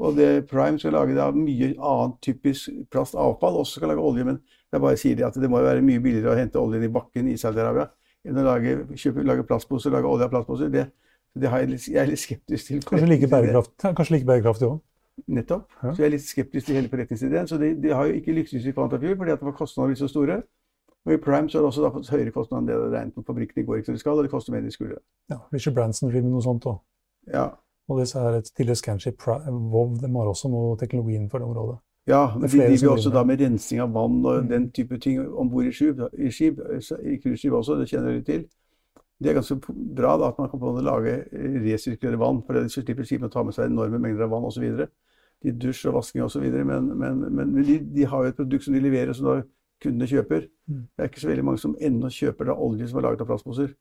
Og 0.03 0.17
det 0.17 0.47
Prime 0.51 0.79
skal 0.81 0.97
lage 0.97 1.15
da 1.15 1.29
mye 1.37 1.75
annet 1.77 2.17
typisk 2.25 2.71
plastavfall. 2.91 3.59
Også 3.61 3.81
skal 3.81 3.93
lage 3.93 4.01
olje, 4.01 4.25
men 4.25 4.39
det 4.41 4.79
er 4.79 4.85
bare 4.85 5.01
sier 5.01 5.19
de 5.19 5.27
at 5.27 5.37
det 5.37 5.51
må 5.51 5.61
være 5.62 5.85
mye 5.85 6.01
billigere 6.01 6.33
å 6.33 6.39
hente 6.39 6.61
oljen 6.61 6.87
i 6.87 6.93
bakken 6.93 7.29
i 7.29 7.37
Saudi-Arabia 7.41 7.91
enn 8.23 8.39
å 8.39 8.47
lage, 8.47 8.77
kjøpe, 8.95 9.25
lage 9.27 9.45
plastposer, 9.47 9.93
lage 9.95 10.09
olje 10.09 10.27
av 10.29 10.33
plastposer. 10.33 10.71
Det, 10.73 10.87
det 11.35 11.51
jeg, 11.51 11.69
litt, 11.69 11.87
jeg 11.91 12.01
er 12.03 12.11
litt 12.11 12.23
skeptisk 12.23 12.71
til. 12.71 12.83
kanskje 12.87 13.11
like 13.11 13.31
bærekraftig 13.31 13.95
kanskje 13.99 14.17
like 14.17 14.29
bærekraftig 14.29 14.69
òg. 14.69 14.81
Nettopp. 15.29 15.67
Ja. 15.83 15.91
Så 15.93 16.03
jeg 16.03 16.09
er 16.09 16.15
litt 16.15 16.25
skeptisk 16.25 16.69
til 16.69 16.79
hele 16.79 16.91
forretningsideen. 16.93 17.49
Så 17.51 17.59
de, 17.61 17.75
de 17.83 17.93
har 17.93 18.09
jo 18.09 18.17
ikke 18.17 18.35
lyktes 18.37 18.65
i 18.65 18.75
Quantafuel 18.75 19.17
fordi 19.19 19.35
at 19.35 19.43
det 19.43 19.49
var 19.51 19.57
kostnadene 19.59 19.99
så 19.99 20.09
store. 20.11 20.41
Og 21.06 21.12
i 21.12 21.16
Prime 21.18 21.49
så 21.50 21.59
har 21.59 21.62
det 21.64 21.71
også 21.73 21.82
da 21.82 21.90
fått 21.90 22.11
høyere 22.12 22.30
kostnader 22.30 22.61
enn 22.62 22.66
det 22.68 22.75
det 22.78 22.87
er 22.87 22.92
regnet 22.99 23.16
med. 23.16 23.25
Fabrikkene 23.26 23.64
går 23.66 23.76
ikke 23.80 23.87
som 23.90 23.94
de 23.94 24.02
skal, 24.04 24.18
og 24.18 24.23
det 24.23 24.30
koster 24.30 24.52
mer 24.54 24.61
enn 24.62 24.68
de 24.71 24.75
skulle. 24.76 24.99
Ja, 25.32 25.38
Richard 25.52 25.75
Branson 25.75 26.11
driver 26.12 26.28
med 26.28 26.37
noe 26.37 26.42
sånt 26.47 26.66
òg. 26.71 26.78
Ja, 27.32 27.49
Og 27.90 27.99
disse 27.99 28.18
her 28.23 28.37
tidligere 28.40 28.76
Scanship, 28.78 29.23
Vov, 29.26 29.97
de 30.00 30.06
har 30.14 30.28
også 30.30 30.49
noe 30.49 30.76
teknologi 30.78 31.16
innenfor 31.18 31.38
det 31.42 31.49
området. 31.49 31.78
ja 32.06 32.21
er 32.30 32.38
men 32.38 32.49
de 32.50 32.59
driver 32.59 32.92
også 32.97 33.11
da 33.11 33.23
med 33.25 33.40
rensing 33.40 33.80
av 33.80 33.92
vann 33.92 34.25
og 34.26 34.42
Mm. 34.44 34.49
den 34.49 34.71
type 34.71 34.99
ting 34.99 35.21
om 35.38 35.50
bord 35.50 35.64
i 35.66 35.73
skip, 35.73 35.99
i, 36.18 36.30
skip, 36.30 36.59
i 37.02 37.16
cruiseskip 37.23 37.52
også, 37.52 37.78
det 37.78 37.88
kjenner 37.88 38.12
de 38.12 38.23
til. 38.23 38.44
Det 39.23 39.30
er 39.30 39.35
ganske 39.35 39.56
bra 39.97 40.16
da, 40.18 40.28
at 40.28 40.38
man 40.38 40.49
kan 40.50 40.59
på 40.61 40.80
lage 40.82 41.25
eh, 41.32 41.62
resirkulere 41.62 42.18
vann, 42.18 42.42
for 42.47 42.52
det 42.54 42.71
slipper 42.71 43.04
skipene 43.04 43.26
å 43.28 43.32
ta 43.32 43.42
med 43.42 43.54
seg 43.54 43.66
enorme 43.71 43.99
mengder 43.99 44.25
av 44.25 44.30
vann 44.30 44.44
osv. 44.44 44.87
De 45.42 45.52
dusj 45.52 45.87
og 45.88 45.94
vasking 45.94 46.23
osv. 46.25 46.42
Men, 46.42 46.88
men, 46.99 47.18
men, 47.35 47.52
men 47.54 47.64
de, 47.64 47.78
de 47.78 48.04
har 48.04 48.23
jo 48.25 48.28
et 48.30 48.37
produkt 48.37 48.64
som 48.64 48.75
de 48.75 48.80
leverer, 48.80 49.12
som 49.12 49.26
da 49.26 49.42
kundene 49.83 50.09
kjøper. 50.11 50.49
Mm. 50.71 50.83
Det 50.89 51.05
er 51.05 51.11
ikke 51.11 51.23
så 51.25 51.31
veldig 51.31 51.47
mange 51.51 51.62
som 51.62 51.77
ennå 51.81 52.11
kjøper 52.12 52.51
da 52.51 52.59
olje 52.67 52.89
som 52.91 53.01
er 53.01 53.09
laget 53.09 53.25
av 53.25 53.31
plastposer. 53.31 53.73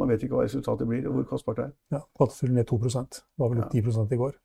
Man 0.00 0.08
vet 0.08 0.22
ikke 0.24 0.38
hva 0.38 0.46
resultatet 0.46 0.88
blir, 0.88 1.08
og 1.08 1.18
hvor 1.18 1.26
kostbart 1.34 1.58
det 1.60 1.64
er. 1.68 1.72
Ja, 1.96 2.04
Quantafuel 2.16 2.54
ned 2.56 2.68
2 2.70 2.78
Det 2.84 3.22
Var 3.42 3.50
vel 3.50 3.64
opp 3.64 3.74
10 3.74 4.14
i 4.14 4.20
går. 4.20 4.38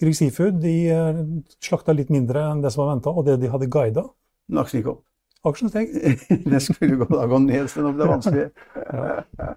Grieg 0.00 0.16
Seafood 0.18 0.60
de 0.62 0.74
eh, 0.90 1.18
slakta 1.62 1.94
litt 1.94 2.10
mindre 2.10 2.42
enn 2.50 2.62
det 2.64 2.72
som 2.74 2.82
var 2.82 2.94
venta, 2.96 3.12
og 3.12 3.26
det 3.28 3.36
de 3.42 3.50
hadde 3.52 3.70
guida. 3.70 4.08
Men 4.48 4.64
aksjen 4.64 4.80
gikk 4.80 4.94
opp. 4.94 5.02
Aksjen 5.44 5.70
steg. 5.70 5.92
det 6.50 6.62
skulle 6.64 6.98
gå, 7.02 7.08
da 7.12 7.26
gå 7.30 7.38
ned, 7.44 7.68
Sten, 7.70 7.90
det 7.92 8.06
er 8.06 8.14
vanskelig. 8.16 8.48
Ja. 8.94 9.52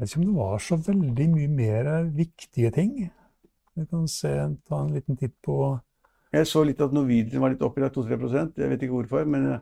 Jeg 0.00 0.06
vet 0.06 0.12
ikke 0.14 0.20
om 0.22 0.28
det 0.30 0.36
var 0.38 0.62
så 0.64 0.76
veldig 0.80 1.24
mye 1.28 1.48
mer 1.52 1.88
viktige 2.16 2.70
ting. 2.72 2.92
Vi 3.76 3.84
kan 3.84 4.06
se, 4.08 4.30
ta 4.68 4.78
en 4.80 4.94
liten 4.94 5.18
titt 5.20 5.34
på 5.44 5.56
Jeg 6.32 6.48
så 6.48 6.62
litt 6.64 6.80
at 6.80 6.94
Norwegian 6.96 7.42
var 7.42 7.52
litt 7.52 7.60
oppi 7.64 7.82
der, 7.82 7.92
2-3% 7.92 8.58
Jeg 8.62 8.70
vet 8.72 8.86
ikke 8.86 8.96
hvorfor, 8.96 9.28
men 9.28 9.44
øh, 9.46 9.60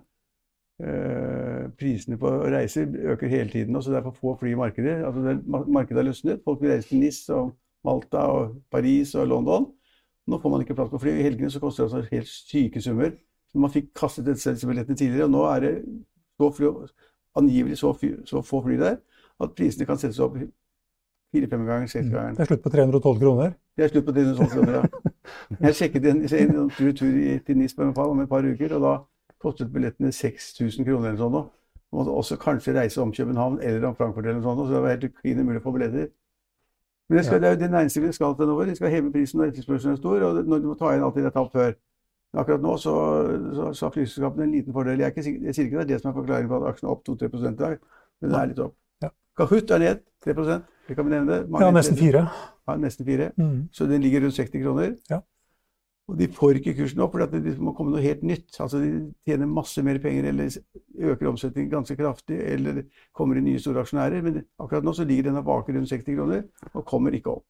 prisene 1.79 2.15
på 2.19 2.31
reiser 2.47 2.87
øker 3.13 3.29
hele 3.29 3.51
tiden. 3.51 3.77
Og 3.77 3.83
så 3.83 3.91
det 3.91 3.99
er 3.99 4.05
for 4.07 4.19
få 4.21 4.37
fly 4.41 4.53
i 4.53 4.59
markedet. 4.59 5.01
Altså, 5.05 5.21
det, 5.21 5.41
markedet 5.69 5.97
har 5.97 6.07
løsnet. 6.07 6.41
Folk 6.45 6.63
vil 6.63 6.71
reise 6.71 6.89
til 6.89 7.01
NIS 7.01 7.25
og 7.35 7.51
Malta 7.85 8.17
og 8.17 8.57
Paris 8.71 9.15
og 9.15 9.27
London. 9.27 9.67
Nå 10.29 10.39
får 10.39 10.51
man 10.51 10.61
ikke 10.61 10.75
plass 10.75 10.91
på 10.91 11.01
fly. 11.03 11.17
I 11.19 11.27
helgene 11.27 11.51
så 11.51 11.61
koster 11.61 11.85
det 11.85 11.95
altså 11.95 12.15
helt 12.15 12.29
syke 12.29 12.81
summer. 12.81 13.11
Man 13.55 13.73
fikk 13.73 13.93
kastet 13.97 14.27
disse 14.29 14.67
billettene 14.67 14.97
tidligere, 14.97 15.25
og 15.25 15.31
nå 15.31 15.45
er 15.49 15.61
det 15.65 15.75
så 16.39 16.51
fly, 16.53 16.73
angivelig 17.39 17.79
så, 17.79 17.95
så, 18.25 18.43
få 18.43 18.63
fly 18.63 18.77
der 18.79 18.99
at 19.41 19.55
prisene 19.57 19.87
kan 19.87 19.99
settes 19.99 20.19
opp 20.21 20.37
fire-fem 21.33 21.65
ganger, 21.67 21.87
seks 21.87 22.11
ganger. 22.13 22.35
Det 22.37 22.45
er 22.45 22.51
slutt 22.51 22.63
på 22.65 22.73
312 22.75 23.21
kroner? 23.23 23.55
Det 23.77 23.85
er 23.85 23.93
slutt 23.93 24.05
på 24.05 24.15
312 24.17 24.51
kroner, 24.53 24.77
ja. 24.79 25.15
Jeg 25.61 25.79
sjekket 25.81 26.07
en, 26.11 26.23
en 26.25 26.71
tur, 26.77 26.93
tur 26.93 27.17
til 27.47 27.59
NIS 27.59 27.77
om 27.79 28.21
et 28.21 28.29
par 28.29 28.45
uker, 28.45 28.75
og 28.77 28.85
da 28.85 28.95
kostet 29.43 29.73
billettene 29.73 30.13
6000 30.13 30.87
kroner 30.87 31.13
eller 31.13 31.21
sånn. 31.21 31.49
Du 31.89 31.97
måtte 31.97 32.15
også 32.21 32.37
kanskje 32.41 32.75
reise 32.77 33.01
om 33.03 33.13
København 33.13 33.61
eller 33.65 33.89
om 33.89 33.97
Frankfurt 33.97 34.27
eller 34.27 34.43
sånt, 34.45 34.65
så 34.67 34.75
det 34.75 34.83
var 34.85 34.97
helt 34.97 35.21
klin 35.21 35.41
umulig 35.41 35.63
å 35.63 35.67
få 35.67 35.75
billetter. 35.77 36.09
Men 37.09 37.17
det, 37.17 37.25
skal, 37.25 37.41
det 37.41 37.49
er 37.49 37.55
jo 37.55 37.61
det 37.63 37.71
næringslivet 37.73 38.15
skal 38.15 38.35
til 38.37 38.51
nå. 38.51 38.57
De 38.69 38.75
skal 38.77 38.91
heve 38.93 39.13
prisen 39.13 39.41
når 39.41 39.53
etterspørselen 39.53 39.95
er 39.95 40.01
stor, 40.01 40.25
og 40.27 40.41
når 40.45 40.65
du 40.65 40.67
må 40.69 40.75
ta 40.77 40.91
inn 40.93 41.05
alt 41.07 41.17
det 41.17 41.31
tapt 41.33 41.55
før. 41.57 41.71
Men 42.33 42.43
akkurat 42.43 42.65
nå 42.67 42.75
så, 42.77 42.97
så, 43.57 43.71
så 43.73 43.87
har 43.87 43.95
flyselskapene 43.95 44.45
en 44.45 44.53
liten 44.53 44.77
fordel. 44.77 45.01
Jeg, 45.01 45.15
ikke, 45.17 45.33
jeg, 45.47 45.55
sier 45.57 45.71
ikke 45.71 45.79
det 45.79 45.87
er 45.87 45.93
det 45.95 46.01
som 46.03 46.11
er 46.11 46.19
forklaringen 46.19 46.51
på 46.51 46.59
at 46.59 46.67
aksjen 46.75 46.91
er 46.91 46.93
opp 46.93 47.07
2-3 47.09 47.31
i 47.39 47.55
dag, 47.63 47.79
men 48.21 48.35
det 48.35 48.43
er 48.43 48.51
litt 48.53 48.61
opp. 48.67 48.77
Ja. 49.07 49.11
Kahoot 49.41 49.73
er 49.73 49.83
ned 49.87 50.05
3 50.27 50.37
det 50.89 50.97
kan 50.97 51.05
vi 51.05 51.13
nevne. 51.13 51.43
Mange 51.53 51.67
ja, 51.67 51.73
nesten 51.73 51.97
4. 51.97 52.21
Ja, 52.69 52.77
nesten 52.81 53.07
4. 53.07 53.33
Mm. 53.37 53.57
Så 53.73 53.87
den 53.87 54.01
ligger 54.01 54.23
rundt 54.25 54.35
60 54.35 54.63
kroner. 54.63 54.95
Ja. 55.11 55.21
Og 56.09 56.17
de 56.17 56.29
får 56.33 56.57
ikke 56.57 56.73
kursen 56.79 57.03
opp, 57.05 57.13
for 57.13 57.29
det 57.29 57.53
må 57.61 57.75
komme 57.77 57.93
noe 57.93 58.01
helt 58.01 58.23
nytt. 58.25 58.49
Altså 58.65 58.81
De 58.81 58.93
tjener 59.29 59.51
masse 59.51 59.83
mer 59.85 59.99
penger, 60.01 60.31
eller 60.31 60.49
øker 61.13 61.29
omsetningen 61.29 61.71
ganske 61.73 61.97
kraftig, 61.99 62.39
eller 62.55 62.81
kommer 63.17 63.37
inn 63.37 63.45
nye 63.51 63.61
store 63.61 63.85
aksjonærer. 63.85 64.25
Men 64.25 64.41
akkurat 64.57 64.87
nå 64.87 64.95
så 64.97 65.05
ligger 65.09 65.29
den 65.29 65.43
bak 65.45 65.69
rundt 65.69 65.93
60 65.93 66.17
kroner, 66.17 66.47
og 66.73 66.87
kommer 66.89 67.17
ikke 67.17 67.37
opp. 67.37 67.47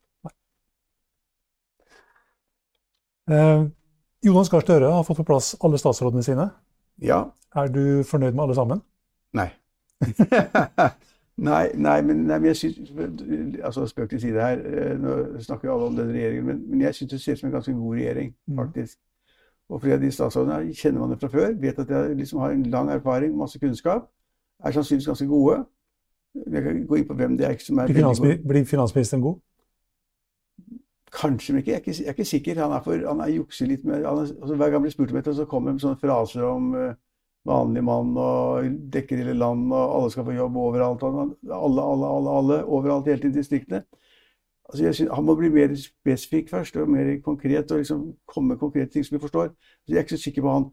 Eh, 3.29 3.67
Jonas 4.25 4.51
Gahr 4.51 4.65
Støre 4.65 4.91
har 4.91 5.05
fått 5.07 5.21
på 5.21 5.29
plass 5.29 5.53
alle 5.63 5.79
statsrådene 5.79 6.25
sine. 6.27 6.49
Ja. 6.99 7.29
Er 7.55 7.71
du 7.71 8.03
fornøyd 8.09 8.35
med 8.35 8.49
alle 8.49 8.59
sammen? 8.59 8.83
Nei. 9.39 9.51
Nei, 11.39 11.69
nei, 11.75 12.01
men, 12.03 12.17
nei, 12.27 12.39
men 12.39 12.47
jeg 12.51 12.57
synes, 12.57 12.91
altså 13.65 13.87
Spøk 13.87 14.11
til 14.11 14.21
side 14.21 14.41
her. 14.43 14.59
Eh, 14.59 14.95
nå 14.99 15.41
snakker 15.41 15.69
jo 15.69 15.75
alle 15.75 15.87
om 15.87 15.97
den 15.97 16.09
regjeringen, 16.11 16.47
men, 16.47 16.71
men 16.71 16.81
jeg 16.81 16.95
syns 16.95 17.11
det 17.11 17.21
ser 17.21 17.33
ut 17.33 17.39
som 17.39 17.47
en 17.47 17.53
ganske 17.53 17.73
god 17.73 17.95
regjering, 17.95 18.35
mm. 18.47 18.57
faktisk. 18.59 18.99
Og 19.69 19.83
flere 19.83 19.95
av 19.95 20.01
de 20.01 20.11
statsrådene 20.11 20.75
kjenner 20.75 21.01
man 21.01 21.11
det 21.11 21.21
fra 21.21 21.29
før. 21.29 21.53
Vet 21.61 21.79
at 21.79 21.91
jeg 21.91 22.17
liksom 22.17 22.41
har 22.43 22.51
en 22.51 22.63
lang 22.73 22.91
erfaring, 22.91 23.37
masse 23.37 23.59
kunnskap. 23.59 24.09
Er 24.65 24.75
sannsynligvis 24.75 25.07
ganske 25.07 25.27
gode. 25.27 25.65
Jeg 26.53 26.63
kan 26.63 26.87
gå 26.87 26.95
inn 26.95 27.09
på 27.09 27.15
hvem 27.15 27.37
det 27.39 27.47
er 27.47 27.59
som 27.63 27.79
er 27.79 27.87
Blir, 27.87 28.01
finansmi 28.03 28.37
blir 28.49 28.65
finansministeren 28.65 29.23
god? 29.23 29.39
Kanskje, 31.21 31.53
men 31.53 31.59
ikke. 31.59 31.71
Jeg, 31.71 31.77
er 31.77 31.81
ikke, 31.81 32.03
jeg 32.03 32.07
er 32.07 32.17
ikke 32.17 32.25
sikker. 32.25 32.63
Han 32.63 32.73
er, 32.73 32.83
for, 32.83 33.09
han 33.09 33.21
er 33.21 33.35
jukser 33.37 33.67
litt 33.67 33.85
med 33.85 33.95
han 34.05 34.25
er, 34.25 34.33
altså, 34.41 34.55
Hver 34.55 34.65
gang 34.65 34.73
han 34.73 34.83
blir 34.83 34.97
spurt 34.97 35.11
om 35.11 35.17
dette, 35.21 35.35
så 35.35 35.45
kommer 35.45 35.71
det 35.71 35.75
med 35.75 35.87
sånne 35.87 36.01
fraser 36.01 36.43
om 36.49 36.75
uh, 36.75 36.95
vanlig 37.49 37.85
mann 37.85 38.17
og 38.21 38.69
dekker 38.93 39.23
hele 39.23 39.37
land, 39.39 39.73
og 39.73 39.95
alle 39.99 40.11
skal 40.13 40.27
få 40.27 40.37
jobb 40.37 40.57
overalt. 40.57 41.03
Alle, 41.03 41.27
alle, 41.55 42.11
alle, 42.13 42.37
alle 42.41 42.65
overalt 42.65 43.09
hele 43.11 43.23
tiden 43.23 43.37
i 43.37 43.39
distriktene. 43.39 43.83
Altså 44.69 44.85
jeg 44.85 44.95
synes, 44.95 45.11
han 45.15 45.25
må 45.25 45.35
bli 45.35 45.49
mer 45.49 45.73
spesifikk 45.81 46.51
først, 46.51 46.77
og 46.77 46.91
mer 46.91 47.21
konkret, 47.25 47.71
og 47.73 47.79
liksom 47.79 48.13
komme 48.29 48.49
med 48.49 48.61
konkrete 48.61 48.93
ting 48.93 49.07
som 49.07 49.17
vi 49.17 49.21
forstår. 49.21 49.49
Så 49.49 49.89
jeg 49.89 49.97
er 49.97 50.05
ikke 50.05 50.17
så 50.17 50.23
sikker 50.23 50.43
på 50.43 50.53
han. 50.53 50.67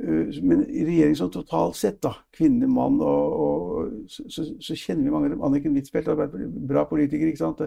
Øh, 0.00 0.28
men 0.42 0.62
i 0.68 0.84
regjeringen 0.84 1.18
sånn 1.18 1.32
totalt 1.34 1.76
sett, 1.76 1.98
da, 2.04 2.12
kvinne, 2.36 2.68
mann, 2.70 3.00
og, 3.00 3.40
og 3.44 4.08
så, 4.08 4.26
så, 4.28 4.46
så, 4.60 4.76
kjenner 4.76 5.08
vi 5.08 5.14
mange 5.14 5.30
av 5.30 5.34
dem. 5.34 5.42
Anniken 5.48 5.74
Huitfeldt 5.74 6.12
har 6.12 6.20
vært 6.20 6.36
bra 6.68 6.84
politiker. 6.90 7.26
ikke 7.26 7.42
sant? 7.42 7.64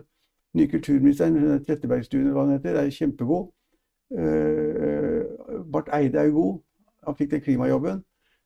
Ny 0.55 0.69
kulturministeren, 0.71 1.59
Trettebergstuen, 1.65 2.31
hva 2.31 2.45
hun 2.45 2.55
heter, 2.55 2.79
er 2.79 2.93
kjempegod. 2.93 3.49
Uh, 4.15 5.65
Barth 5.73 5.91
Eide 5.97 6.21
er 6.21 6.29
jo 6.29 6.35
god. 6.37 6.64
Han 7.05 7.15
fikk 7.15 7.31
den 7.31 7.41
klimajobben. 7.41 8.03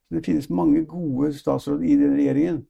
Så 0.07 0.15
det 0.15 0.25
finnes 0.25 0.49
mange 0.49 0.85
gode 0.85 1.33
statsråder 1.33 1.83
i 1.83 1.95
den 1.95 2.15
regjeringen. 2.17 2.65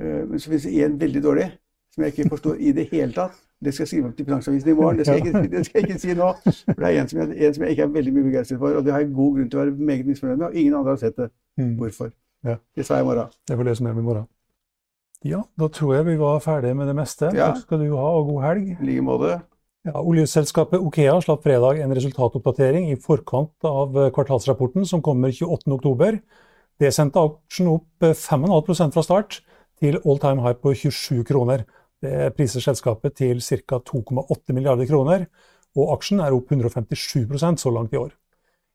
Eh, 0.00 0.28
men 0.28 0.38
så 0.38 0.50
finnes 0.50 0.62
det 0.62 0.86
én 0.86 1.00
veldig 1.00 1.22
dårlig, 1.22 1.50
som 1.94 2.04
jeg 2.04 2.12
ikke 2.12 2.28
forstår 2.28 2.54
i 2.60 2.72
det 2.72 2.88
hele 2.92 3.12
tatt. 3.12 3.38
Det 3.64 3.74
skal 3.74 3.82
jeg 3.82 3.88
skrive 3.88 4.08
opp 4.08 4.16
til 4.16 4.24
Finansavisen 4.24 4.70
i 4.70 4.72
morgen. 4.72 4.98
Det 4.98 5.06
skal 5.06 5.18
jeg 5.18 5.26
ikke, 5.26 5.50
det 5.56 5.66
skal 5.66 5.80
jeg 5.80 5.88
ikke 5.88 6.00
si 6.00 6.14
nå. 6.14 6.32
For 6.44 6.78
det 6.78 6.86
er 6.88 7.00
en 7.02 7.08
som, 7.08 7.18
jeg, 7.18 7.46
en 7.46 7.54
som, 7.54 7.64
jeg, 7.64 7.70
ikke 7.70 7.82
er 7.82 7.94
veldig 7.96 8.14
mye 8.14 8.24
begeistret 8.30 8.58
for. 8.58 8.68
Og 8.68 8.84
det 8.84 8.92
har 8.92 9.00
jeg 9.00 9.12
god 9.14 9.34
grunn 9.36 9.50
til 9.50 9.58
å 9.58 9.64
være 9.64 9.88
meget 9.90 10.06
misfornøyd 10.06 10.36
med. 10.36 10.46
Og 10.46 10.54
ingen 10.54 10.74
andre 10.78 10.94
har 10.94 11.02
sett 11.02 11.16
det. 11.16 11.28
Mm. 11.60 11.74
Hvorfor? 11.82 12.12
Ja. 12.44 12.56
Det 12.76 12.86
sa 12.86 12.96
jeg 12.96 13.04
i 13.04 13.08
morgen. 13.10 13.34
Jeg 13.48 13.60
får 13.60 13.68
lese 13.68 13.84
mer 13.84 13.92
om 13.96 13.98
i 13.98 14.06
morgen. 14.06 14.28
Ja, 15.24 15.42
da 15.60 15.68
tror 15.68 15.94
jeg 15.94 16.06
vi 16.06 16.16
var 16.16 16.38
ferdige 16.40 16.74
med 16.74 16.88
det 16.88 16.96
meste. 16.96 17.28
Ja. 17.36 17.50
Takk 17.50 17.66
skal 17.66 17.82
du 17.82 17.90
ha, 17.92 18.06
og 18.16 18.30
god 18.30 18.42
helg. 18.46 18.70
I 18.80 18.86
like 18.88 19.04
måte. 19.04 19.34
Ja, 19.88 19.94
oljeselskapet 19.96 20.82
Okea 20.84 21.14
slapp 21.24 21.46
fredag 21.46 21.78
en 21.80 21.94
resultatoppdatering 21.96 22.90
i 22.92 22.98
forkant 23.00 23.64
av 23.64 23.94
eh, 23.96 24.10
kvartalsrapporten 24.12 24.84
som 24.84 25.00
kommer 25.00 25.32
28.10. 25.32 26.18
Det 26.76 26.90
sendte 26.92 27.22
aksjen 27.24 27.70
opp 27.72 28.04
5,5 28.04 28.74
eh, 28.74 28.90
fra 28.92 29.04
start 29.06 29.38
til 29.80 29.96
all 30.04 30.20
time 30.20 30.44
high 30.44 30.58
på 30.60 30.74
27 30.76 31.24
kroner. 31.30 31.64
Det 32.04 32.28
priser 32.36 32.60
selskapet 32.60 33.16
til 33.22 33.40
ca. 33.40 33.80
2,8 33.88 34.52
milliarder 34.52 34.84
kroner, 34.90 35.24
og 35.72 35.94
aksjen 35.94 36.20
er 36.20 36.36
opp 36.36 36.52
157% 36.52 37.64
så 37.64 37.72
langt 37.72 37.96
i 37.96 38.00
år. 38.00 38.12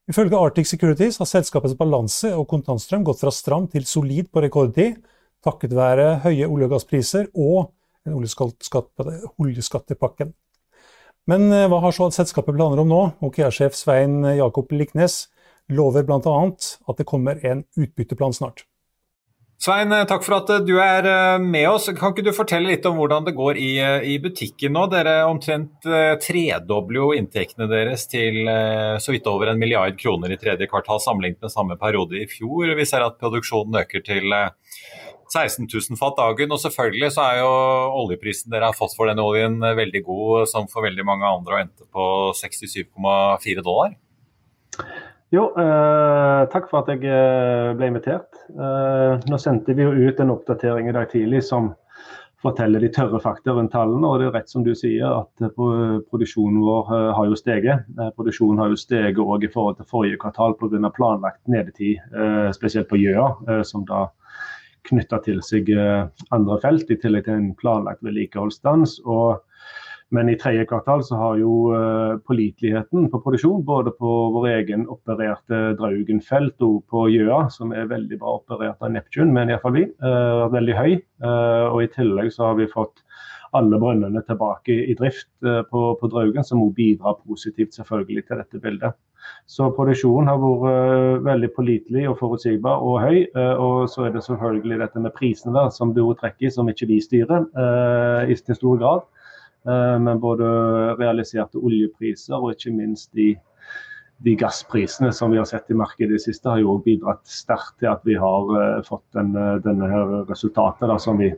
Ifølge 0.10 0.42
Arctic 0.42 0.66
Securities 0.72 1.22
har 1.22 1.30
selskapets 1.30 1.78
balanse 1.78 2.34
og 2.34 2.50
kontantstrøm 2.50 3.06
gått 3.06 3.22
fra 3.22 3.30
stram 3.34 3.70
til 3.70 3.86
solid 3.86 4.34
på 4.34 4.42
rekordtid, 4.42 4.98
takket 5.46 5.78
være 5.78 6.26
høye 6.26 6.50
olje- 6.50 6.66
og 6.66 6.74
gasspriser 6.74 7.30
og 7.34 7.70
en 8.10 8.18
oljeskattepakken. 8.18 10.34
Men 11.30 11.50
eh, 11.52 11.66
hva 11.70 11.82
har 11.86 11.96
så 11.96 12.12
selskapet 12.14 12.56
planer 12.56 12.82
om 12.82 12.92
nå? 12.92 13.02
OKEA-sjef 13.26 13.78
Svein 13.78 14.22
Jakob 14.38 14.72
Liknes 14.76 15.26
lover 15.74 16.06
bl.a. 16.06 16.38
at 16.54 17.02
det 17.02 17.10
kommer 17.10 17.42
en 17.42 17.66
utbytteplan 17.74 18.36
snart. 18.38 18.68
Svein, 19.58 19.90
eh, 19.96 20.04
takk 20.06 20.22
for 20.22 20.38
at 20.38 20.52
eh, 20.54 20.62
du 20.68 20.76
er 20.84 21.42
med 21.42 21.66
oss. 21.72 21.90
Kan 21.98 22.14
ikke 22.14 22.28
du 22.28 22.32
fortelle 22.36 22.70
litt 22.70 22.86
om 22.86 23.00
hvordan 23.00 23.26
det 23.26 23.34
går 23.40 23.58
i, 23.58 23.72
i 24.14 24.20
butikken 24.22 24.78
nå? 24.78 24.86
Dere 24.94 25.16
omtrent 25.26 25.90
tredobler 26.22 27.02
jo 27.02 27.10
inntektene 27.18 27.72
deres 27.72 28.06
til 28.12 28.46
så 29.02 29.16
vidt 29.16 29.26
over 29.32 29.50
en 29.50 29.62
milliard 29.62 29.98
kroner 29.98 30.36
i 30.36 30.40
tredje 30.42 30.70
kvartal 30.70 31.02
sammenlignet 31.02 31.42
med 31.42 31.56
samme 31.56 31.80
periode 31.82 32.22
i 32.22 32.30
fjor. 32.30 32.70
Vi 32.78 32.86
ser 32.86 33.08
at 33.08 33.18
produksjonen 33.22 33.82
øker 33.82 34.06
til 34.06 34.38
16 35.32 35.68
000 35.68 36.00
fat 36.00 36.18
dagen. 36.20 36.52
Og 36.52 36.62
selvfølgelig 36.62 37.12
så 37.16 37.26
er 37.26 37.42
jo 37.42 37.52
oljeprisen 38.04 38.54
dere 38.54 38.72
har 38.72 38.78
fått 38.78 38.96
for 38.98 39.10
denne 39.10 39.26
oljen 39.26 39.60
veldig 39.62 40.04
god, 40.06 40.46
som 40.52 40.70
for 40.72 40.86
veldig 40.86 41.08
mange 41.08 41.28
andre, 41.30 41.58
og 41.58 41.66
endte 41.66 41.90
på 41.90 42.08
67,4 42.40 43.66
dollar. 43.66 43.98
Jo, 45.34 45.48
eh, 45.58 46.42
takk 46.54 46.70
for 46.70 46.84
at 46.84 46.92
jeg 46.94 47.08
eh, 47.10 47.74
ble 47.76 47.90
invitert. 47.90 48.38
Eh, 48.54 49.26
nå 49.26 49.40
sendte 49.42 49.74
vi 49.76 49.84
jo 49.84 49.92
ut 49.92 50.22
en 50.22 50.32
oppdatering 50.36 50.90
i 50.90 50.94
dag 50.96 51.10
tidlig 51.12 51.42
som 51.48 51.74
forteller 52.46 52.84
de 52.84 52.92
tørre 52.94 53.20
fakta 53.24 53.56
rundt 53.58 53.74
tallene. 53.74 54.06
og 54.06 54.22
Det 54.22 54.28
er 54.28 54.36
rett 54.38 54.54
som 54.54 54.64
du 54.64 54.72
sier 54.78 55.08
at 55.10 55.44
eh, 55.44 55.56
produksjonen 56.12 56.62
vår 56.62 56.94
eh, 56.94 57.10
har 57.18 57.32
jo 57.32 57.40
steget. 57.40 57.90
Produksjonen 58.20 58.62
har 58.62 58.72
jo 58.72 58.80
steget 58.80 59.24
òg 59.24 59.48
i 59.48 59.52
forhold 59.52 59.80
til 59.80 59.90
forrige 59.90 60.22
kvartal 60.22 60.56
pga. 60.60 60.94
planlagt 60.94 61.42
nedetid, 61.48 62.00
spesielt 62.54 62.88
på 62.88 63.02
Gjøa, 63.02 63.64
som 63.66 63.84
da 63.90 64.06
knytta 64.90 65.22
til 65.26 65.42
seg 65.46 65.72
eh, 65.74 66.06
andre 66.36 66.60
felt, 66.64 66.92
i 66.92 67.00
tillegg 67.00 67.28
til 67.28 67.40
en 67.40 67.52
planlagt 67.60 68.06
vedlikeholdsstans. 68.06 69.00
Men 70.14 70.30
i 70.30 70.36
tredje 70.38 70.68
kvartal 70.70 71.02
så 71.04 71.18
har 71.18 71.40
jo 71.42 71.52
uh, 71.74 72.20
påliteligheten 72.30 73.08
på 73.10 73.20
produksjon, 73.24 73.64
både 73.66 73.90
på 73.98 74.12
vår 74.36 74.46
egen 74.52 74.84
opererte 74.94 75.74
Draugen-felt 75.80 76.62
og 76.64 76.84
på 76.94 77.08
Gjøa, 77.10 77.48
som 77.52 77.74
er 77.74 77.90
veldig 77.90 78.20
bra 78.22 78.36
operert 78.38 78.86
av 78.86 78.94
Neptune, 78.94 79.34
men 79.34 79.50
iallfall 79.50 79.74
vi, 79.80 79.88
uh, 80.06 80.46
veldig 80.54 80.78
høy. 80.78 80.94
Og 81.26 81.80
i 81.82 81.90
tillegg 81.96 82.30
så 82.36 82.52
har 82.52 82.60
vi 82.62 82.70
fått 82.70 83.02
alle 83.58 83.80
brønnene 83.82 84.22
tilbake 84.28 84.78
i 84.92 84.94
drift 85.00 85.32
på, 85.42 85.82
på, 85.98 86.12
Draugen, 86.12 86.46
som 86.46 86.62
må 86.62 86.70
bidra 86.76 87.16
positivt 87.26 87.74
selvfølgelig 87.74 88.28
til 88.28 88.44
dette 88.44 88.62
bildet. 88.62 89.00
Så 89.50 89.68
produksjonen 89.78 90.30
har 90.30 90.40
vært 90.42 90.66
uh, 90.66 91.24
veldig 91.26 91.50
pålitelig 91.56 92.06
og 92.10 92.18
forutsigbar 92.20 92.84
og 92.84 93.00
høy. 93.04 93.18
Uh, 93.38 93.56
og 93.62 93.90
så 93.92 94.08
er 94.08 94.16
det 94.16 94.24
selvfølgelig 94.26 94.80
dette 94.82 95.04
med 95.04 95.14
prisene 95.18 95.56
der, 95.56 95.72
som 95.76 95.94
du 95.96 96.04
trekker 96.20 96.54
som 96.54 96.70
ikke 96.72 96.90
vi 96.90 97.02
styrer 97.04 97.48
i 98.26 98.36
til 98.36 98.58
stor 98.58 98.80
grad. 98.82 99.06
Men 99.66 100.20
både 100.22 100.46
realiserte 101.00 101.58
oljepriser 101.58 102.36
og 102.38 102.52
ikke 102.52 102.74
minst 102.76 103.10
de, 103.18 103.32
de 104.22 104.36
gassprisene 104.38 105.10
som 105.10 105.34
vi 105.34 105.40
har 105.40 105.48
sett 105.50 105.72
i 105.74 105.78
markedet 105.78 106.12
i 106.12 106.20
det 106.20 106.22
siste, 106.22 106.52
har 106.52 106.62
jo 106.62 106.76
bidratt 106.86 107.24
sterkt 107.26 107.80
til 107.82 107.90
at 107.90 108.06
vi 108.06 108.14
har 108.22 108.84
fått 108.86 109.08
denne, 109.18 109.56
denne 109.66 109.90
her 109.90 110.14
resultatet 110.30 110.86
da, 110.92 111.00
som 111.02 111.18
vi 111.18 111.32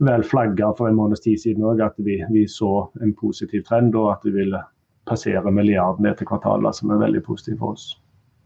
vel 0.00 0.24
flagga 0.24 0.72
for 0.76 0.88
en 0.88 0.96
måneds 0.96 1.24
tid 1.24 1.40
siden 1.40 1.64
òg, 1.66 1.82
at 1.84 1.96
vi, 2.00 2.20
vi, 2.32 2.46
så 2.48 2.88
en 3.04 3.14
positiv 3.16 3.64
trend 3.68 3.96
og 3.98 4.14
at 4.14 4.24
vi 4.24 4.32
ville 4.38 4.62
passere 5.10 5.52
milliarden 5.54 6.06
etter 6.08 6.28
kvartalet, 6.28 6.78
som 6.78 6.94
er 6.94 7.02
veldig 7.02 7.24
positivt 7.26 7.60
for 7.60 7.74
oss. 7.76 7.90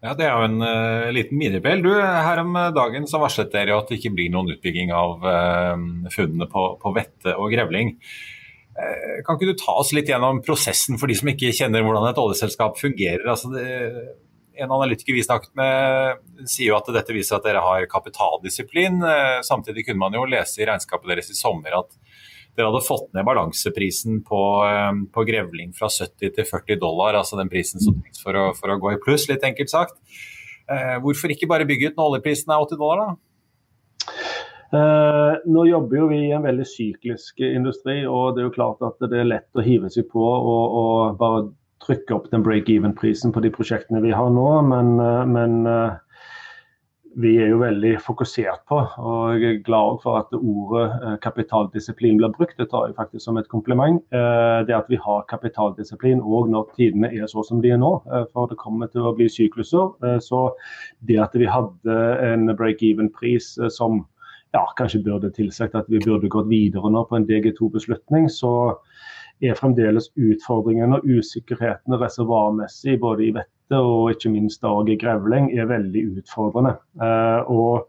Ja, 0.05 0.13
Det 0.13 0.27
er 0.27 0.35
jo 0.37 0.49
en 0.51 0.61
uh, 0.61 1.11
liten. 1.17 1.41
Du, 1.83 1.91
Her 1.97 2.43
om 2.43 2.53
dagen 2.77 3.07
så 3.09 3.23
varslet 3.23 3.53
dere 3.55 3.79
at 3.79 3.89
det 3.89 4.03
ikke 4.03 4.13
blir 4.19 4.33
noen 4.35 4.53
utbygging 4.53 4.93
av 4.93 5.25
uh, 5.25 6.09
funnene 6.13 6.49
på, 6.51 6.65
på, 6.83 6.93
Vette 6.97 7.33
og 7.41 7.49
Grevling. 7.55 7.95
Uh, 8.77 9.23
kan 9.25 9.39
ikke 9.39 9.55
du 9.55 9.57
ta 9.57 9.79
oss 9.81 9.95
litt 9.97 10.11
gjennom 10.13 10.43
prosessen 10.45 11.01
for 11.01 11.09
de 11.09 11.17
som 11.17 11.31
ikke 11.33 11.55
kjenner 11.57 11.87
hvordan 11.87 12.11
et 12.11 12.21
oljeselskap 12.21 12.77
fungerer? 12.77 13.25
Altså 13.33 13.55
det, 13.55 13.65
en 14.61 14.77
analytiker 14.77 15.17
vi 15.17 15.25
snakket 15.25 15.57
med 15.57 16.45
sier 16.53 16.75
jo 16.75 16.77
at 16.77 16.93
dette 16.95 17.17
viser 17.17 17.39
at 17.39 17.49
dere 17.49 17.65
har 17.65 17.89
kapitaldisiplin. 17.91 19.01
Samtidig 19.43 19.89
kunne 19.89 20.05
man 20.05 20.15
jo 20.15 20.29
lese 20.29 20.61
i 20.61 20.69
regnskapet 20.69 21.11
deres 21.11 21.33
i 21.33 21.39
sommer 21.39 21.81
at 21.81 21.97
dere 22.55 22.71
hadde 22.71 22.85
fått 22.87 23.09
ned 23.17 23.27
balanseprisen 23.27 24.23
på, 24.27 24.43
eh, 24.69 24.93
på, 25.15 25.27
grevling 25.29 25.73
fra 25.77 25.91
70 25.91 26.35
til 26.37 26.49
40 26.49 26.81
dollar, 26.83 27.19
altså 27.19 27.39
den 27.41 27.51
prisen 27.53 27.83
som 27.83 27.99
trengs 27.99 28.23
for, 28.23 28.39
for, 28.59 28.75
å 28.75 28.81
gå 28.83 28.95
i 28.95 29.03
pluss, 29.03 29.29
litt 29.31 29.45
enkelt 29.47 29.73
sagt. 29.73 29.99
Eh, 30.71 30.97
hvorfor 31.05 31.35
ikke 31.35 31.51
bare 31.51 31.69
bygge 31.69 31.93
ut 31.93 31.99
når 31.99 32.15
oljeprisen 32.15 32.55
er 32.55 32.65
80 32.65 32.81
dollar, 32.81 33.05
da? 33.05 34.15
Eh, 34.75 35.35
nå 35.55 35.67
jobber 35.69 36.01
jo 36.01 36.07
vi 36.11 36.23
i 36.27 36.33
en 36.35 36.47
veldig 36.47 36.65
syklisk 36.67 37.43
industri, 37.47 38.01
og 38.09 38.35
det 38.35 38.43
er 38.43 38.49
jo 38.49 38.57
klart 38.57 38.83
at 38.87 39.03
det 39.07 39.21
er 39.21 39.29
lett 39.29 39.59
å 39.59 39.65
hive 39.65 39.91
seg 39.93 40.09
på 40.11 40.25
og, 40.25 40.79
og 40.81 41.21
bare 41.21 41.45
trykke 41.85 42.17
opp 42.17 42.31
den 42.33 42.45
break-even-prisen 42.45 43.35
på 43.35 43.43
de 43.45 43.53
prosjektene 43.55 44.03
vi 44.05 44.15
har 44.17 44.31
nå. 44.33 44.49
Men, 44.71 44.95
eh, 45.01 45.27
men 45.31 45.67
eh, 45.69 46.01
vi 47.21 47.35
er 47.39 47.51
jo 47.53 47.61
veldig 47.61 47.93
fokusert 48.03 48.65
på. 48.71 48.79
Og 48.99 49.41
jeg 49.43 49.59
er 49.59 49.63
glad 49.67 50.01
for 50.03 50.19
at 50.21 50.35
ordet 50.37 50.85
eh, 50.95 51.17
kapitaldisiplin 51.23 52.19
blir 52.19 52.33
brukt. 52.35 52.57
Det 52.59 52.69
tar 52.71 52.89
jeg 52.89 52.97
faktisk 52.99 53.25
som 53.25 53.39
et 53.39 53.51
kompliment. 53.53 54.01
Eh, 54.15 54.61
det 54.67 54.77
at 54.77 54.91
vi 54.91 54.99
har 55.01 55.27
kapitaldisiplin 55.31 56.23
òg 56.23 56.51
når 56.53 56.73
tidene 56.79 57.13
er 57.15 57.31
så 57.31 57.45
som 57.47 57.63
de 57.63 57.75
er 57.75 57.81
nå. 57.83 57.93
Eh, 58.11 58.27
for 58.35 58.51
det 58.51 58.59
kommer 58.63 58.91
til 58.93 59.07
å 59.07 59.15
bli 59.17 59.29
sykluser. 59.31 59.95
Så 60.25 60.43
det 61.07 61.21
at 61.23 61.35
vi 61.39 61.49
hadde 61.51 61.99
en 62.27 62.51
break-even-pris 62.57 63.55
som 63.75 64.03
ja, 64.55 64.65
kanskje 64.79 65.03
burde 65.07 65.33
tilsagt 65.35 65.75
at 65.79 65.91
vi 65.91 66.03
burde 66.03 66.31
gått 66.31 66.51
videre 66.51 66.91
nå 66.91 67.05
på 67.09 67.19
en 67.19 67.27
DG2-beslutning, 67.29 68.29
så 68.31 68.77
er 69.43 69.59
fremdeles 69.59 70.11
utfordringene 70.15 71.01
og 71.01 71.09
usikkerhetene 71.19 71.99
reservoarmessig 71.99 73.01
både 73.03 73.27
i 73.27 73.33
vettet 73.35 73.54
og 73.73 74.11
ikke 74.13 74.33
minst 74.35 74.65
Åge 74.69 74.97
grevling 75.01 75.51
er 75.57 75.71
veldig 75.71 76.03
utfordrende. 76.19 76.77
Eh, 77.01 77.51
og 77.51 77.89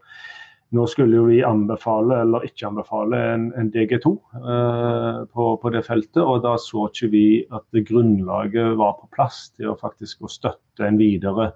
nå 0.74 0.86
skulle 0.90 1.20
vi 1.28 1.42
anbefale, 1.46 2.20
eller 2.24 2.46
ikke 2.48 2.66
anbefale, 2.70 3.18
en, 3.34 3.46
en 3.58 3.68
DG2 3.74 4.12
eh, 4.40 5.20
på, 5.32 5.50
på, 5.62 5.72
det 5.74 5.84
feltet. 5.86 6.22
Og 6.22 6.42
da 6.46 6.56
så 6.60 6.88
ikke 6.90 7.10
vi 7.12 7.26
at 7.54 7.82
grunnlaget 7.90 8.74
var 8.80 8.96
på 9.00 9.10
plass 9.14 9.50
til 9.56 9.70
å 9.72 9.78
faktisk 9.80 10.26
å 10.26 10.32
støtte 10.32 10.88
en 10.88 10.98
videre 11.00 11.52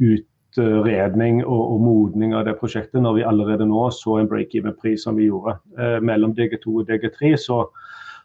utredning 0.00 1.40
og, 1.46 1.62
og, 1.62 1.80
modning 1.86 2.36
av 2.36 2.44
det 2.48 2.58
prosjektet, 2.60 3.00
når 3.00 3.20
vi 3.20 3.28
allerede 3.32 3.68
nå 3.70 3.86
så 3.96 4.18
en 4.20 4.28
break-even-pris 4.30 5.06
som 5.06 5.16
vi 5.16 5.30
gjorde. 5.30 5.56
Eh, 5.78 5.98
mellom 6.04 6.36
DG2 6.36 6.76
og 6.82 6.90
DG3 6.90 7.34
så 7.40 7.62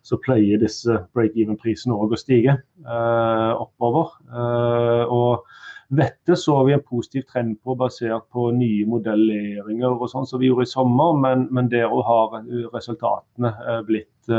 så 0.05 0.19
pleier 0.21 0.61
disse 0.61 0.99
break-even-prisene 1.17 1.95
òg 1.95 2.13
å 2.13 2.19
stige 2.19 2.59
eh, 2.85 3.51
oppover. 3.57 4.17
Eh, 4.29 5.05
og 5.13 5.47
Vettet 5.95 6.39
så 6.41 6.55
vi 6.65 6.73
en 6.73 6.81
positiv 6.81 7.27
trend 7.29 7.59
på 7.61 7.75
basert 7.77 8.23
på 8.33 8.47
nye 8.57 8.87
modelleringer 8.89 9.91
og 9.93 10.09
sånn 10.09 10.25
som 10.25 10.41
vi 10.41 10.49
gjorde 10.49 10.65
i 10.65 10.71
sommer, 10.71 11.11
men, 11.21 11.43
men 11.53 11.69
der 11.69 11.93
har 12.07 12.33
resultatene 12.73 13.51
eh, 13.53 13.83
blitt 13.85 14.31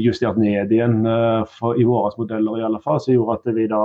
justert 0.00 0.40
ned 0.40 0.72
igjen 0.72 1.02
for, 1.52 1.76
i 1.76 1.84
våre 1.84 2.16
modeller 2.16 2.56
i 2.56 2.64
alle 2.64 2.80
fall, 2.80 2.96
som 3.04 3.12
gjorde 3.12 3.36
at 3.36 3.58
vi 3.58 3.66
da 3.68 3.82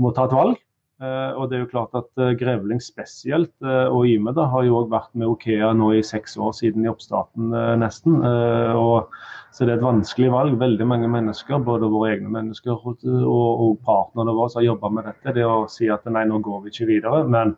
må 0.00 0.14
ta 0.16 0.24
et 0.24 0.36
valg. 0.38 0.56
Uh, 1.02 1.34
og 1.34 1.48
det 1.50 1.56
er 1.56 1.62
jo 1.64 1.70
klart 1.72 1.96
at 1.98 2.06
uh, 2.20 2.28
Grevling 2.38 2.78
spesielt, 2.78 3.50
uh, 3.66 3.90
og 3.90 4.06
Yme 4.06 4.30
da, 4.36 4.44
har 4.52 4.62
jo 4.62 4.76
òg 4.78 4.92
vært 4.92 5.10
med 5.18 5.32
Okea 5.32 5.72
nå 5.74 5.88
i 5.96 6.02
seks 6.06 6.36
år 6.38 6.52
siden 6.54 6.84
i 6.86 6.90
oppstarten 6.92 7.50
nesten. 7.80 8.20
og 8.22 9.10
så 9.52 9.66
det 9.66 9.74
er 9.74 9.80
et 9.80 9.84
vanskelig 9.84 10.30
valg. 10.32 10.54
Veldig 10.60 10.86
mange 10.86 11.10
mennesker, 11.10 11.58
både 11.66 11.90
våre 11.90 12.12
egne 12.14 12.30
mennesker 12.32 12.86
og, 12.86 13.02
og 13.02 13.82
partnerne 13.84 14.36
våre, 14.36 14.52
har 14.54 14.68
jobba 14.68 14.92
med 14.94 15.08
dette. 15.10 15.34
Det 15.34 15.44
å 15.44 15.66
si 15.68 15.90
at 15.90 16.06
nei, 16.06 16.22
nå 16.30 16.38
går 16.44 16.62
vi 16.62 16.72
ikke 16.72 16.88
videre. 16.92 17.24
Men 17.28 17.56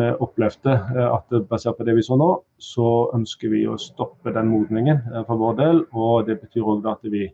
vi 0.00 0.08
opplevde 0.24 0.78
at 1.04 1.36
basert 1.50 1.76
på 1.78 1.86
det 1.86 1.94
vi 1.98 2.06
så 2.06 2.16
nå, 2.18 2.30
så 2.56 2.88
ønsker 3.14 3.52
vi 3.52 3.66
å 3.68 3.76
stoppe 3.78 4.32
den 4.34 4.48
modningen 4.50 5.04
for 5.28 5.38
vår 5.44 5.60
del. 5.60 5.84
Og 5.92 6.26
det 6.26 6.40
betyr 6.40 6.72
òg 6.74 6.88
at 6.90 7.04
vi 7.04 7.28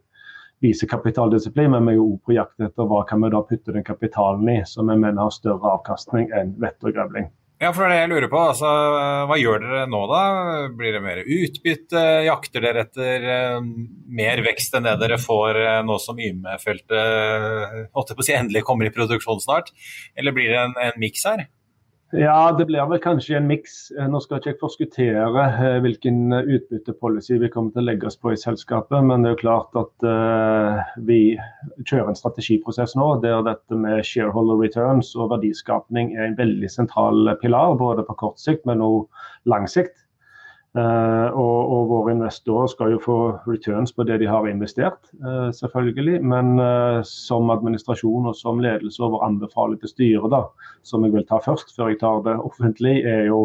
viser 0.65 0.91
kapitaldisiplin, 0.91 1.71
men 1.71 1.87
vi 1.87 1.97
er 1.97 2.01
jo 2.01 2.15
på 2.25 2.35
jakt 2.37 2.63
etter 2.63 2.89
hva 2.89 3.05
kan 3.09 3.23
vi 3.23 3.33
da 3.35 3.43
putte 3.47 3.75
den 3.75 3.87
kapitalen 3.87 4.49
i 4.53 4.61
som 4.67 4.91
vi 4.91 4.99
mener 4.99 5.25
har 5.25 5.35
større 5.35 5.77
avkastning 5.79 6.33
enn 6.35 6.57
vett 6.63 6.79
og 6.83 6.97
grevling. 6.97 7.31
Ja, 7.59 7.73
for 7.75 7.83
det 7.83 7.91
er 7.91 7.93
det 7.97 8.03
jeg 8.05 8.11
lurer 8.13 8.31
på. 8.31 8.41
Altså, 8.53 8.69
hva 9.27 9.37
gjør 9.41 9.65
dere 9.65 9.87
nå 9.91 10.01
da? 10.07 10.19
Blir 10.79 10.93
det 10.95 11.01
mer 11.03 11.25
utbytte? 11.25 12.03
Jakter 12.29 12.63
dere 12.63 12.85
etter 12.87 13.27
uh, 13.27 13.57
mer 14.15 14.43
vekst 14.47 14.77
enn 14.79 14.87
det 14.87 14.95
dere 15.01 15.19
får 15.19 15.59
uh, 15.59 15.81
nå 15.87 15.97
som 16.03 16.21
Yme-feltet 16.23 18.23
si, 18.23 18.37
endelig 18.37 18.63
kommer 18.69 18.87
i 18.87 18.95
produksjon 18.95 19.43
snart? 19.43 19.73
Eller 20.15 20.37
blir 20.37 20.55
det 20.55 20.61
en, 20.69 20.77
en 20.87 21.03
miks 21.03 21.27
her? 21.27 21.49
Ja, 22.11 22.53
det 22.57 22.65
blir 22.65 22.87
vel 22.89 23.01
kanskje 23.05 23.37
en 23.37 23.49
miks. 23.51 23.91
Eh, 23.93 24.07
nå 24.09 24.17
skal 24.25 24.41
ikke 24.41 24.55
jeg 24.55 24.59
forskuttere 24.63 25.43
eh, 25.45 25.75
hvilken 25.85 26.33
eh, 26.33 26.47
utbyttepolicy 26.57 27.37
vi 27.43 27.51
kommer 27.53 27.75
til 27.75 27.83
å 27.83 27.85
legge 27.85 28.09
oss 28.09 28.17
på 28.17 28.33
i 28.33 28.39
selskapet, 28.41 29.05
men 29.05 29.21
det 29.21 29.29
er 29.29 29.35
jo 29.35 29.41
klart 29.43 29.77
at 29.77 30.07
vi 31.05 31.21
kjører 31.85 32.09
en 32.09 32.17
strategiprosess 32.17 32.97
nå 32.97 33.11
der 33.21 33.45
dette 33.45 33.77
med 33.77 34.01
shareholder 34.09 34.63
returns 34.63 35.13
og 35.19 35.35
verdiskapning 35.35 36.15
er 36.17 36.31
en 36.31 36.39
veldig 36.41 36.73
sentral 36.73 37.35
pilar, 37.43 37.77
både 37.77 38.07
på 38.09 38.17
kort 38.25 38.41
sikt, 38.41 38.65
men 38.69 38.81
også 38.81 39.53
lang 39.53 39.69
sikt. 39.69 40.08
Uh, 40.77 41.33
og, 41.33 41.71
og, 41.73 41.85
våre 41.89 42.13
investorer 42.13 42.69
skal 42.69 42.91
jo 42.93 42.99
få 43.01 43.15
returns 43.49 43.95
på 43.97 44.05
det 44.05 44.19
de 44.21 44.27
har 44.29 44.45
investert, 44.51 44.99
uh, 45.25 45.49
selvfølgelig. 45.57 46.19
Men 46.29 46.61
uh, 46.61 47.01
som 47.09 47.49
administrasjon 47.55 48.29
og 48.29 48.37
som 48.37 48.61
ledelse 48.61 49.01
og 49.01 49.15
vår 49.15 49.25
anbefaling 49.31 49.81
til 49.81 49.93
styret, 49.95 50.29
da, 50.35 50.43
som 50.85 51.07
jeg 51.07 51.15
vil 51.15 51.25
ta 51.31 51.39
først 51.41 51.73
før 51.73 51.89
jeg 51.89 52.01
tar 52.03 52.21
det 52.27 52.35
offentlig, 52.37 52.99
er 53.09 53.31
jo 53.31 53.41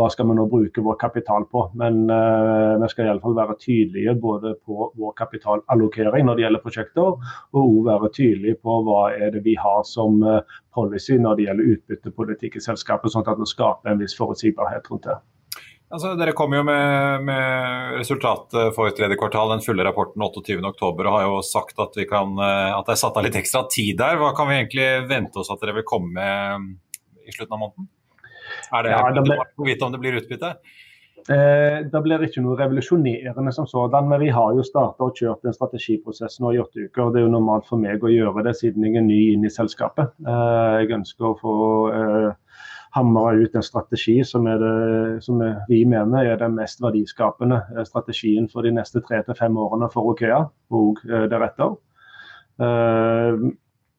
hva 0.00 0.08
skal 0.14 0.30
vi 0.30 0.38
nå 0.38 0.46
bruke 0.48 0.84
vår 0.86 0.96
kapital 1.02 1.44
på. 1.52 1.66
Men 1.78 2.06
vi 2.08 2.88
skal 2.88 3.10
iallfall 3.10 3.36
være 3.36 3.58
tydelige 3.60 4.14
både 4.22 4.54
på 4.64 4.88
vår 4.96 5.12
kapitalallokering 5.18 6.24
når 6.26 6.38
det 6.38 6.46
gjelder 6.46 6.64
prosjekter, 6.64 7.18
og 7.52 7.60
òg 7.60 7.82
være 7.90 8.12
tydelige 8.16 8.60
på 8.64 8.78
hva 8.86 9.02
er 9.12 9.36
det 9.36 9.44
vi 9.44 9.58
har 9.60 9.84
som 9.88 10.24
policy 10.72 11.20
når 11.20 11.36
det 11.36 11.46
gjelder 11.50 11.76
utbyttepolitikk 11.76 12.56
i 12.56 12.64
selskapet, 12.64 13.12
sånn 13.12 13.28
at 13.28 13.40
vi 13.40 13.52
skaper 13.52 13.92
en 13.92 14.00
viss 14.00 14.16
forutsigbarhet 14.16 14.88
rundt 14.88 15.10
det. 15.10 15.20
Altså, 15.92 16.14
dere 16.16 16.32
kom 16.32 16.54
jo 16.56 16.62
med, 16.64 17.24
med, 17.26 17.96
resultatet 17.98 18.72
for 18.76 18.92
tredje 18.96 19.18
kvartal, 19.20 19.50
den 19.52 19.64
fulle 19.64 19.84
rapporten 19.84 20.24
28.10, 20.24 20.62
og 20.88 21.02
har 21.12 21.26
jo 21.26 21.40
sagt 21.44 21.82
at, 21.84 21.98
kan, 22.08 22.32
eh, 22.40 22.70
at, 22.72 22.86
det 22.86 22.94
er 22.94 23.02
satt 23.02 23.18
av 23.20 23.26
litt 23.26 23.36
ekstra 23.36 23.66
tid 23.72 23.98
der. 24.00 24.16
Hva 24.20 24.30
kan 24.36 24.48
vi 24.48 24.56
egentlig 24.56 24.88
vente 25.10 25.42
oss 25.42 25.52
at 25.52 25.60
dere 25.60 25.76
vil 25.80 25.88
komme 25.88 26.14
med 26.16 27.28
i 27.28 27.34
slutten 27.34 27.58
av 27.58 27.60
måneden? 27.66 27.90
Er 28.72 28.86
det, 28.86 28.94
ja, 28.94 29.10
det 29.18 29.26
ble... 29.26 29.36
å 29.36 29.68
vite 29.68 29.84
om 29.84 29.92
det 29.92 30.00
blir 30.00 30.16
utbytte? 30.22 30.54
Eh, 31.30 31.84
det 31.86 32.00
blir 32.02 32.24
ikke 32.26 32.42
noe 32.42 32.56
revolusjonerende 32.58 33.52
som 33.54 33.68
sådan, 33.70 34.08
men 34.10 34.24
vi 34.24 34.30
har 34.34 34.56
jo 34.56 34.64
starta 34.66 35.06
og 35.06 35.18
kjørt 35.20 35.44
en 35.46 35.54
strategiprosess 35.54 36.40
nå 36.42 36.54
i 36.56 36.62
åtte 36.62 36.88
uker. 36.88 37.04
og 37.04 37.12
Det 37.12 37.20
er 37.20 37.26
jo 37.28 37.34
normalt 37.36 37.68
for 37.68 37.82
meg 37.82 38.02
å 38.02 38.10
gjøre 38.10 38.42
det 38.48 38.56
siden 38.58 38.88
jeg 38.88 38.98
er 38.98 39.06
ny 39.06 39.20
inn 39.34 39.44
i 39.46 39.52
selskapet. 39.52 40.16
Eh, 40.24 40.78
jeg 40.82 40.96
ønsker 40.98 41.28
å 41.28 41.36
få 41.38 41.54
eh, 41.92 42.51
hamre 42.92 43.36
ut 43.40 43.54
en 43.56 43.64
strategi 43.64 44.18
som, 44.24 44.44
det, 44.44 45.22
som, 45.24 45.40
vi 45.68 45.82
mener 45.88 46.28
er 46.28 46.40
den 46.40 46.56
mest 46.58 46.82
verdiskapende 46.84 47.62
eh, 47.76 47.86
strategien 47.88 48.48
for 48.52 48.66
de 48.66 48.74
neste 48.76 49.00
tre 49.06 49.22
til 49.24 49.38
fem 49.38 49.56
årene 49.56 49.88
for 49.92 50.12
Okea 50.12 50.42
og 50.76 51.02
eh, 51.08 51.26
deretter. 51.32 51.76
Eh, 52.60 53.46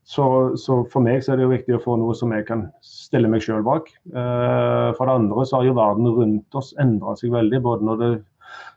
så, 0.04 0.26
så, 0.60 0.82
for 0.92 1.06
meg 1.06 1.24
så 1.24 1.34
er 1.34 1.40
det 1.40 1.46
jo 1.48 1.54
viktig 1.54 1.78
å 1.78 1.82
få 1.82 1.96
noe 1.98 2.14
som 2.18 2.34
jeg 2.36 2.46
kan 2.50 2.68
stille 2.84 3.30
meg 3.32 3.46
sjøl 3.46 3.62
bak. 3.64 3.88
For 4.12 5.00
det 5.00 5.14
andre 5.14 5.46
så 5.48 5.62
har 5.62 5.70
jo 5.70 5.78
verden 5.78 6.10
rundt 6.12 6.58
oss 6.60 6.74
endra 6.84 7.14
seg 7.16 7.32
veldig. 7.32 7.62
både 7.64 7.88
når 7.88 8.02
det 8.02 8.10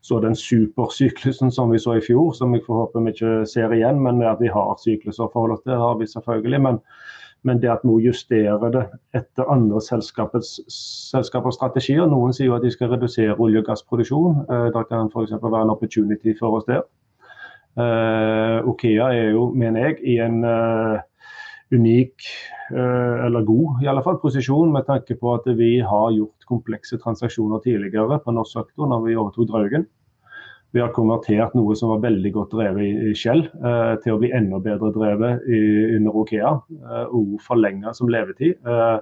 så 0.07 0.21
den 0.23 0.37
supersyklusen 0.39 1.51
som 1.53 1.73
vi 1.75 1.81
så 1.83 1.97
i 1.99 2.05
fjor, 2.05 2.31
som 2.39 2.55
jeg 2.55 2.63
håper 2.69 3.03
vi 3.09 3.13
ikke 3.13 3.33
ser 3.51 3.75
igjen, 3.75 3.99
men 4.05 4.23
at 4.23 4.39
vi 4.41 4.53
har 4.55 4.79
sykluser 4.79 5.33
forhold 5.33 5.59
til, 5.65 5.73
det 5.75 5.83
har 5.83 5.99
vi 5.99 6.07
selvfølgelig. 6.07 6.61
Men, 6.63 6.79
men 7.47 7.61
det 7.63 7.71
at 7.71 7.85
vi 7.87 8.03
justerer 8.05 8.73
det 8.75 8.85
etter 9.15 9.51
andre 9.53 9.81
selskapers, 9.85 10.57
strategier. 10.67 12.07
Noen 12.11 12.35
sier 12.35 12.51
jo 12.51 12.57
at 12.59 12.67
de 12.67 12.73
skal 12.75 12.91
redusere 12.93 13.39
olje- 13.39 13.63
og 13.63 13.69
gassproduksjon. 13.71 14.45
Eh, 14.51 14.69
det 14.75 14.87
kan 14.91 15.11
f.eks. 15.13 15.37
være 15.43 15.63
en 15.63 15.75
opportunity 15.75 16.35
for 16.39 16.59
oss 16.59 16.69
der. 16.69 16.87
Okea 17.77 19.11
er 19.13 19.35
jo, 19.37 19.51
mener 19.53 19.91
jeg, 19.91 19.99
i 20.01 20.15
en 20.25 20.39
unik, 21.77 22.25
eller 22.73 23.45
god 23.45 23.83
i 23.85 23.89
alle 23.91 24.01
fall, 24.07 24.17
posisjon 24.23 24.73
med 24.73 24.87
tanke 24.89 25.13
på 25.21 25.35
at 25.35 25.45
vi 25.59 25.75
har 25.85 26.15
gjort 26.15 26.49
komplekse 26.49 26.97
transaksjoner 27.03 27.61
tidligere 27.67 28.17
på 28.25 28.33
norsk 28.33 28.57
sektor 28.57 28.89
når 28.89 29.05
vi 29.05 29.19
overtok 29.21 29.51
Draugen. 29.51 29.85
Vi 30.77 30.83
har 30.83 30.91
konvertert 30.93 31.55
noe 31.57 31.73
som 31.79 31.89
var 31.89 32.03
veldig 32.03 32.31
godt 32.35 32.51
drevet 32.53 32.99
i 33.09 33.13
Shell, 33.17 33.47
eh, 33.49 33.93
til 34.03 34.13
å 34.13 34.19
bli 34.21 34.29
enda 34.37 34.59
bedre 34.61 34.91
drevet 34.93 35.47
i, 35.49 35.61
under 35.97 36.19
Okea. 36.21 36.51
Eh, 36.77 37.15
og 37.17 37.39
forlenga 37.41 37.95
som 37.97 38.11
levetid. 38.13 38.59
Eh, 38.61 38.99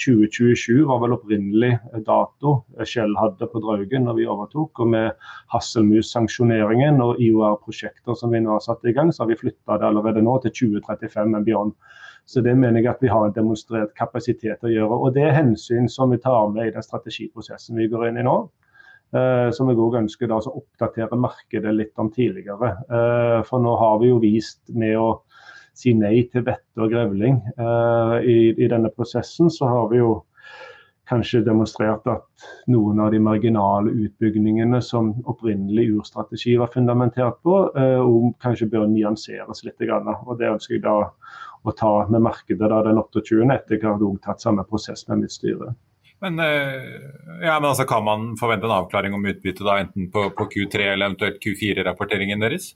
2027 0.00 0.86
var 0.88 1.02
vel 1.02 1.12
opprinnelig 1.18 1.74
dato 2.06 2.54
Shell 2.88 3.12
hadde 3.20 3.50
på 3.52 3.60
Draugen 3.60 4.08
når 4.08 4.16
vi 4.16 4.28
overtok. 4.32 4.80
Og 4.80 4.88
med 4.94 5.28
Hasselmus-sanksjoneringen 5.52 7.04
og 7.04 7.20
IOR-prosjekter 7.20 8.16
som 8.16 8.32
vi 8.32 8.40
nå 8.40 8.54
har 8.56 8.64
satt 8.64 8.88
i 8.88 8.96
gang, 8.96 9.12
så 9.12 9.26
har 9.26 9.34
vi 9.34 9.40
flytta 9.42 9.76
det 9.76 9.90
allerede 9.90 10.24
nå 10.24 10.38
til 10.46 10.56
2035 10.72 11.36
and 11.36 11.44
beyond. 11.44 11.76
Så 12.24 12.40
det 12.40 12.56
mener 12.56 12.80
jeg 12.80 12.94
at 12.94 13.04
vi 13.04 13.12
har 13.12 13.36
demonstrert 13.36 13.92
kapasitet 13.92 14.56
til 14.56 14.70
å 14.70 14.74
gjøre. 14.78 15.02
Og 15.04 15.14
det 15.20 15.28
er 15.28 15.36
hensyn 15.36 15.84
som 15.92 16.16
vi 16.16 16.22
tar 16.24 16.48
med 16.56 16.70
i 16.70 16.74
den 16.78 16.88
strategiprosessen 16.88 17.76
vi 17.76 17.92
går 17.92 18.08
inn 18.08 18.24
i 18.24 18.24
nå. 18.24 18.38
Eh, 19.10 19.48
som 19.50 19.66
jeg 19.66 19.78
òg 19.82 19.96
ønsker 20.04 20.30
da, 20.30 20.38
å 20.38 20.60
oppdatere 20.60 21.18
markedet 21.18 21.72
litt 21.74 21.98
om 21.98 22.12
tidligere. 22.14 22.76
Eh, 22.86 23.38
for 23.48 23.62
nå 23.62 23.74
har 23.80 23.98
vi 24.02 24.12
jo 24.12 24.20
vist 24.22 24.60
med 24.70 24.94
å 25.00 25.08
si 25.74 25.96
nei 25.98 26.28
til 26.30 26.44
vette 26.46 26.78
og 26.78 26.92
grevling 26.92 27.40
eh, 27.56 28.16
i, 28.22 28.36
i, 28.54 28.68
denne 28.70 28.92
prosessen, 28.94 29.50
så 29.50 29.66
har 29.66 29.90
vi 29.90 29.98
jo 29.98 30.12
kanskje 31.10 31.42
demonstrert 31.42 32.06
at 32.06 32.46
noen 32.70 33.00
av 33.02 33.10
de 33.10 33.18
marginale 33.18 33.90
utbyggingene 34.06 34.78
som 34.84 35.10
opprinnelig 35.26 35.88
urstrategi 35.96 36.54
var 36.60 36.70
fundamentert 36.70 37.40
på, 37.42 37.56
kanskje 38.38 38.68
bør 38.70 38.86
nyanseres 38.92 39.64
litt. 39.66 39.82
Og 39.90 40.36
Det 40.38 40.52
ønsker 40.52 40.76
jeg 40.76 40.84
da 40.84 40.94
å 41.66 41.74
ta 41.74 41.90
med 42.06 42.22
markedet 42.28 42.70
da 42.70 42.78
den 42.86 43.02
28. 43.02 43.42
etter 43.42 43.74
at 43.74 43.82
jeg 43.82 43.90
har 43.90 44.20
tatt 44.22 44.46
samme 44.46 44.62
prosess 44.70 45.02
med 45.10 45.24
mitt 45.24 45.34
styre. 45.34 45.74
Men, 46.20 46.38
eh, 46.38 46.82
ja, 47.42 47.60
men 47.60 47.70
altså, 47.70 47.84
kan 47.84 48.04
man 48.04 48.36
forvente 48.36 48.66
en 48.66 48.76
avklaring 48.76 49.14
om 49.14 49.24
utbytte 49.26 49.64
da, 49.64 49.78
enten 49.80 50.10
på, 50.12 50.26
på 50.36 50.46
Q3 50.52 50.92
eller 50.92 51.06
eventuelt 51.06 51.40
Q4-rapporteringen 51.40 52.44
deres? 52.44 52.74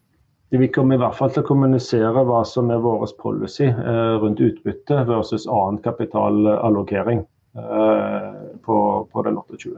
Vi 0.54 0.68
kommer 0.72 0.96
i 0.96 1.02
hvert 1.02 1.16
fall 1.18 1.32
til 1.34 1.42
å 1.42 1.48
kommunisere 1.48 2.22
hva 2.24 2.40
som 2.48 2.70
er 2.72 2.80
vår 2.80 3.04
policy 3.20 3.66
eh, 3.68 4.14
rundt 4.22 4.40
utbytte 4.40 5.02
versus 5.08 5.44
annen 5.50 5.80
kapitalallokering 5.84 7.20
eh, 7.58 8.30
på, 8.64 8.78
på, 9.12 9.26
den 9.26 9.36
28. 9.36 9.74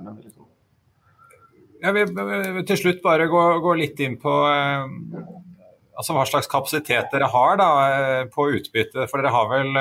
Jeg 1.87 1.97
vil 1.97 2.63
til 2.69 2.81
slutt 2.85 3.03
bare 3.03 3.27
gå, 3.31 3.43
gå 3.65 3.75
litt 3.81 3.99
inn 4.05 4.15
på 4.21 4.33
altså 5.97 6.15
hva 6.15 6.23
slags 6.29 6.49
kapasitet 6.51 7.11
dere 7.13 7.29
har 7.33 7.59
da, 7.61 7.69
på 8.33 8.47
utbytte. 8.59 9.07
For 9.11 9.21
dere 9.21 9.33
har 9.35 9.51
vel 9.51 9.77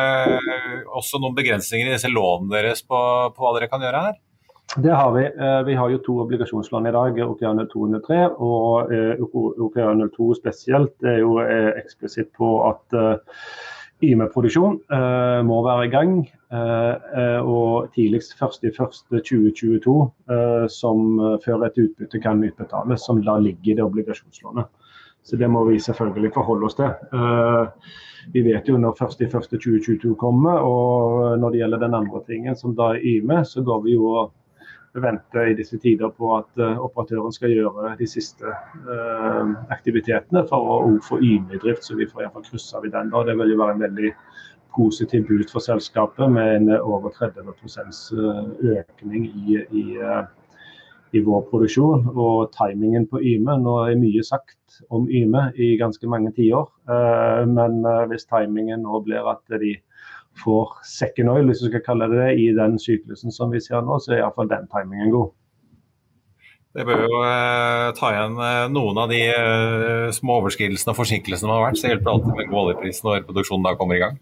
også 0.95 1.21
noen 1.21 1.36
begrensninger 1.38 1.89
i 1.89 1.95
disse 1.95 2.12
lånene 2.12 2.53
deres 2.53 2.84
på, 2.86 2.99
på, 3.36 3.43
hva 3.43 3.53
dere 3.58 3.69
kan 3.71 3.84
gjøre 3.84 4.05
her? 4.08 4.17
Det 4.81 4.91
har 4.91 5.12
vi. 5.13 5.23
Eh, 5.27 5.62
vi 5.67 5.75
har 5.77 5.91
jo 5.93 6.01
to 6.03 6.17
obligasjonslån 6.23 6.89
i 6.89 6.93
dag, 6.95 7.19
OKR02 7.21 7.84
og 7.86 7.95
03. 8.08 8.19
Og 8.41 8.93
OKR02 9.67 10.29
spesielt 10.39 11.05
er 11.05 11.21
jo 11.21 11.38
eksplisitt 11.43 12.31
på 12.38 12.49
at 12.71 12.97
YME-produksjon 14.03 14.79
må 15.47 15.60
være 15.67 15.86
i 15.86 15.93
gang. 15.93 16.17
Og 17.45 17.93
tidligst 17.95 18.36
1.1.2022 18.38 19.93
uh, 20.31 20.65
som 20.71 21.17
før 21.43 21.65
et 21.67 21.79
utbytte 21.81 22.21
kan 22.23 22.43
utbetales, 22.45 23.05
som 23.05 23.21
da 23.25 23.38
ligger 23.41 23.73
i 23.73 23.77
det 23.79 23.86
obligasjonslånet. 23.86 24.69
Så 25.26 25.38
det 25.42 25.48
må 25.50 25.64
vi 25.66 25.80
selvfølgelig 25.82 26.34
forholde 26.36 26.68
oss 26.68 26.78
til. 26.78 26.92
Eh, 27.18 27.92
vi 28.34 28.44
vet 28.46 28.68
jo 28.70 28.78
når 28.78 29.00
1.1.2022 29.02 30.14
kommer, 30.22 30.62
og 30.62 31.40
når 31.42 31.54
det 31.54 31.62
gjelder 31.64 31.82
den 31.82 31.98
andre 31.98 32.22
tingen 32.28 32.58
som 32.58 32.76
da 32.78 32.92
er 32.94 33.02
YME, 33.02 33.42
så 33.46 33.64
går 33.66 33.82
vi 33.86 33.96
jo 33.96 34.12
og 34.22 35.02
venter 35.02 35.50
i 35.50 35.56
disse 35.58 35.78
tider 35.82 36.14
på 36.16 36.30
at 36.38 36.62
eh, 36.62 36.78
operatøren 36.80 37.34
skal 37.34 37.52
gjøre 37.52 37.96
de 38.00 38.08
siste 38.08 38.48
uh, 38.48 39.50
aktivitetene 39.74 40.46
for 40.48 40.70
å 40.72 40.94
få 41.04 41.20
YME 41.20 41.58
i 41.58 41.60
drift, 41.60 41.84
så 41.84 41.98
vi 42.00 42.08
får 42.08 42.24
iallfall 42.24 42.46
kryssa 42.46 42.80
vi 42.86 42.94
den. 42.94 43.12
da. 43.12 43.26
Det 43.28 43.36
vil 43.42 43.52
jo 43.56 43.60
være 43.60 43.76
en 43.76 43.84
veldig 43.84 44.14
positiv 44.78 45.28
bud 45.28 45.50
for 45.52 45.64
selskapet 45.64 46.32
med 46.32 46.54
en 46.54 46.72
over 46.78 47.12
30% 47.18 48.00
økning 48.78 49.28
i, 49.28 49.60
i 49.72 49.86
i 51.15 51.23
vår 51.23 51.45
produksjon. 51.49 52.10
Og 52.12 52.51
timingen 52.56 53.08
på 53.12 53.21
Yme 53.23 53.58
Nå 53.62 53.78
er 53.86 53.99
mye 53.99 54.23
sagt 54.25 54.82
om 54.93 55.08
Yme 55.08 55.47
i 55.56 55.75
ganske 55.80 56.10
mange 56.12 56.34
tiår. 56.36 56.67
Eh, 56.91 57.41
men 57.51 57.82
eh, 57.86 58.04
hvis 58.12 58.28
timingen 58.30 58.86
nå 58.86 59.01
blir 59.08 59.32
at 59.32 59.58
de 59.62 59.78
får 60.43 60.75
second 60.84 61.32
oil, 61.32 61.47
hvis 61.47 61.63
du 61.63 61.69
skal 61.69 61.84
kalle 61.86 62.12
det 62.12 62.19
det, 62.19 62.30
i 62.43 62.51
den 62.56 62.78
syklusen 62.82 63.32
som 63.32 63.54
vi 63.56 63.63
ser 63.63 63.86
nå, 63.86 63.99
så 64.04 64.13
er 64.13 64.23
iallfall 64.23 64.51
den 64.51 64.67
timingen 64.71 65.13
god. 65.15 65.34
Det 66.75 66.84
bør 66.84 67.06
jo 67.06 67.19
eh, 67.23 67.89
ta 67.95 68.10
igjen 68.12 68.34
eh, 68.43 68.65
noen 68.75 68.97
av 68.99 69.12
de 69.12 69.21
eh, 69.32 70.10
små 70.15 70.41
overskridelsene 70.41 70.91
og 70.91 70.97
forsinkelsene 70.97 71.47
som 71.47 71.54
har 71.54 71.69
vært. 71.69 71.80
Så 71.80 71.88
hjelper 71.88 72.10
det 72.10 72.15
alltid 72.17 72.39
med 72.41 72.49
god 72.51 73.06
når 73.08 73.28
produksjonen 73.30 73.67
da 73.67 73.78
kommer 73.80 73.95
i 73.95 74.01
gang. 74.04 74.17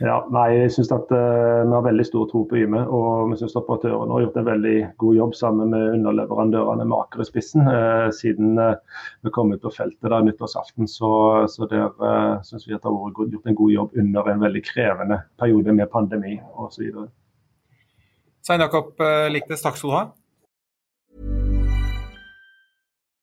Ja, 0.00 0.16
nei, 0.32 0.46
jeg 0.56 0.72
synes 0.74 0.90
at 0.94 1.10
uh, 1.12 1.62
Vi 1.66 1.72
har 1.74 1.84
veldig 1.84 2.06
stor 2.08 2.26
tro 2.30 2.42
på 2.48 2.58
Yme. 2.60 2.82
og 2.88 3.30
vi 3.30 3.38
synes 3.40 3.56
Operatørene 3.60 4.14
har 4.14 4.24
gjort 4.24 4.38
en 4.40 4.48
veldig 4.48 4.76
god 5.02 5.16
jobb 5.18 5.34
sammen 5.38 5.72
med 5.74 5.96
underleverandørene 5.98 6.86
med 6.88 6.96
Aker 6.98 7.24
i 7.24 7.28
spissen. 7.28 7.68
Uh, 7.68 8.08
siden 8.16 8.58
uh, 8.60 8.76
vi 9.24 9.34
kom 9.34 9.52
ut 9.52 9.64
på 9.64 9.72
feltet 9.74 10.10
der 10.10 10.26
nyttårsaften, 10.26 10.88
så, 10.88 11.12
så 11.52 11.68
der 11.70 11.90
uh, 12.00 12.40
synes 12.46 12.68
vi 12.68 12.76
at 12.76 12.84
det 12.84 12.90
har 12.90 12.96
vært 12.98 13.34
gjort 13.36 13.50
en 13.52 13.60
god 13.62 13.74
jobb 13.76 13.98
under 14.04 14.32
en 14.32 14.46
veldig 14.46 14.64
krevende 14.68 15.20
periode 15.40 15.76
med 15.76 15.92
pandemi 15.92 16.38
osv. 16.54 17.04
Svein 18.40 18.64
Jakob 18.64 18.96
Liknes, 19.30 19.60
takk 19.60 19.76
skal 19.76 19.90
du 19.90 19.98
ha. 19.98 20.06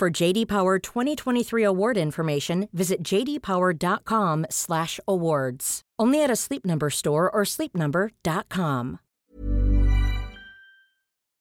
For 0.00 0.08
JD 0.08 0.48
Power 0.48 0.78
2023 0.78 1.62
award 1.62 1.98
information, 1.98 2.68
visit 2.72 3.04
jdpower.com/awards. 3.04 5.80
Only 5.98 6.24
at 6.24 6.30
a 6.30 6.36
Sleep 6.36 6.64
Number 6.64 6.90
store 6.90 7.30
or 7.30 7.44
sleepnumber.com. 7.44 8.98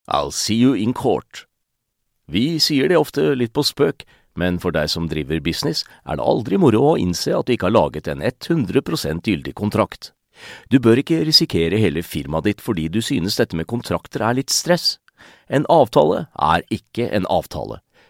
I'll 0.09 0.31
see 0.31 0.55
you 0.55 0.73
in 0.73 0.93
court. 0.93 1.45
Vi 2.27 2.59
sier 2.59 2.89
det 2.89 2.97
ofte 2.97 3.35
litt 3.35 3.53
på 3.53 3.63
spøk, 3.63 4.03
men 4.35 4.59
for 4.59 4.71
deg 4.75 4.89
som 4.91 5.07
driver 5.07 5.39
business, 5.39 5.85
er 6.03 6.15
det 6.19 6.25
aldri 6.27 6.57
moro 6.59 6.83
å 6.91 6.99
innse 6.99 7.31
at 7.31 7.47
du 7.47 7.55
ikke 7.55 7.71
har 7.71 7.79
laget 7.79 8.11
en 8.11 8.19
100% 8.19 9.23
gyldig 9.23 9.55
kontrakt. 9.55 10.11
Du 10.67 10.83
bør 10.83 10.99
ikke 10.99 11.23
risikere 11.23 11.79
hele 11.79 12.03
firmaet 12.03 12.43
ditt 12.43 12.59
fordi 12.59 12.91
du 12.91 12.99
synes 12.99 13.39
dette 13.39 13.55
med 13.55 13.71
kontrakter 13.71 14.19
er 14.19 14.35
litt 14.35 14.51
stress. 14.51 14.99
En 15.47 15.63
avtale 15.71 16.27
er 16.35 16.59
ikke 16.67 17.07
en 17.15 17.23
avtale. 17.31 17.79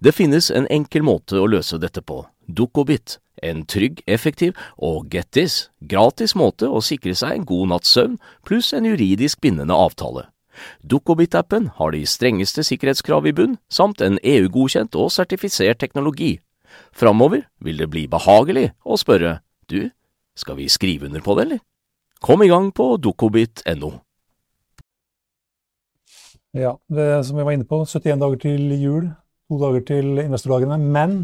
Det 0.00 0.14
finnes 0.14 0.50
en 0.50 0.66
enkel 0.70 1.04
måte 1.06 1.38
å 1.38 1.48
løse 1.50 1.78
dette 1.78 2.02
på, 2.02 2.24
Dukkobit. 2.46 3.18
En 3.42 3.64
trygg, 3.66 4.00
effektiv 4.06 4.54
og 4.78 5.10
get 5.12 5.32
this, 5.34 5.68
gratis 5.80 6.36
måte 6.38 6.68
å 6.70 6.80
sikre 6.80 7.16
seg 7.18 7.34
en 7.34 7.48
god 7.48 7.72
natts 7.72 7.90
søvn 7.92 8.14
pluss 8.46 8.70
en 8.72 8.86
juridisk 8.86 9.40
bindende 9.42 9.74
avtale. 9.74 10.28
Dukkobit-appen 10.86 11.72
har 11.76 11.90
de 11.92 12.04
strengeste 12.06 12.62
sikkerhetskrav 12.64 13.26
i 13.26 13.34
bunn, 13.34 13.58
samt 13.68 14.00
en 14.04 14.20
EU-godkjent 14.22 14.94
og 14.94 15.10
sertifisert 15.12 15.82
teknologi. 15.82 16.38
Framover 16.94 17.42
vil 17.58 17.82
det 17.82 17.90
bli 17.90 18.06
behagelig 18.10 18.70
å 18.86 18.98
spørre 19.00 19.40
du, 19.70 19.90
skal 20.38 20.58
vi 20.58 20.70
skrive 20.70 21.10
under 21.10 21.22
på 21.24 21.34
det, 21.34 21.46
eller? 21.46 21.62
Kom 22.24 22.42
i 22.42 22.48
gang 22.48 22.70
på 22.72 22.94
dukkobit.no. 23.02 23.92
Ja, 26.54 26.76
det 26.86 27.26
som 27.26 27.36
vi 27.36 27.44
var 27.44 27.56
inne 27.56 27.66
på, 27.66 27.82
71 27.82 28.22
dager 28.22 28.40
til 28.46 28.74
jul, 28.78 29.10
to 29.48 29.60
dager 29.60 29.84
til 29.88 30.22
investordagene. 30.22 30.78
Men 30.78 31.18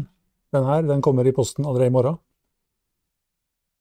den 0.53 0.67
her 0.67 0.85
den 0.87 1.01
kommer 1.01 1.27
i 1.27 1.35
posten 1.35 1.65
allerede 1.65 1.91
i 1.91 1.95
morgen. 1.95 2.19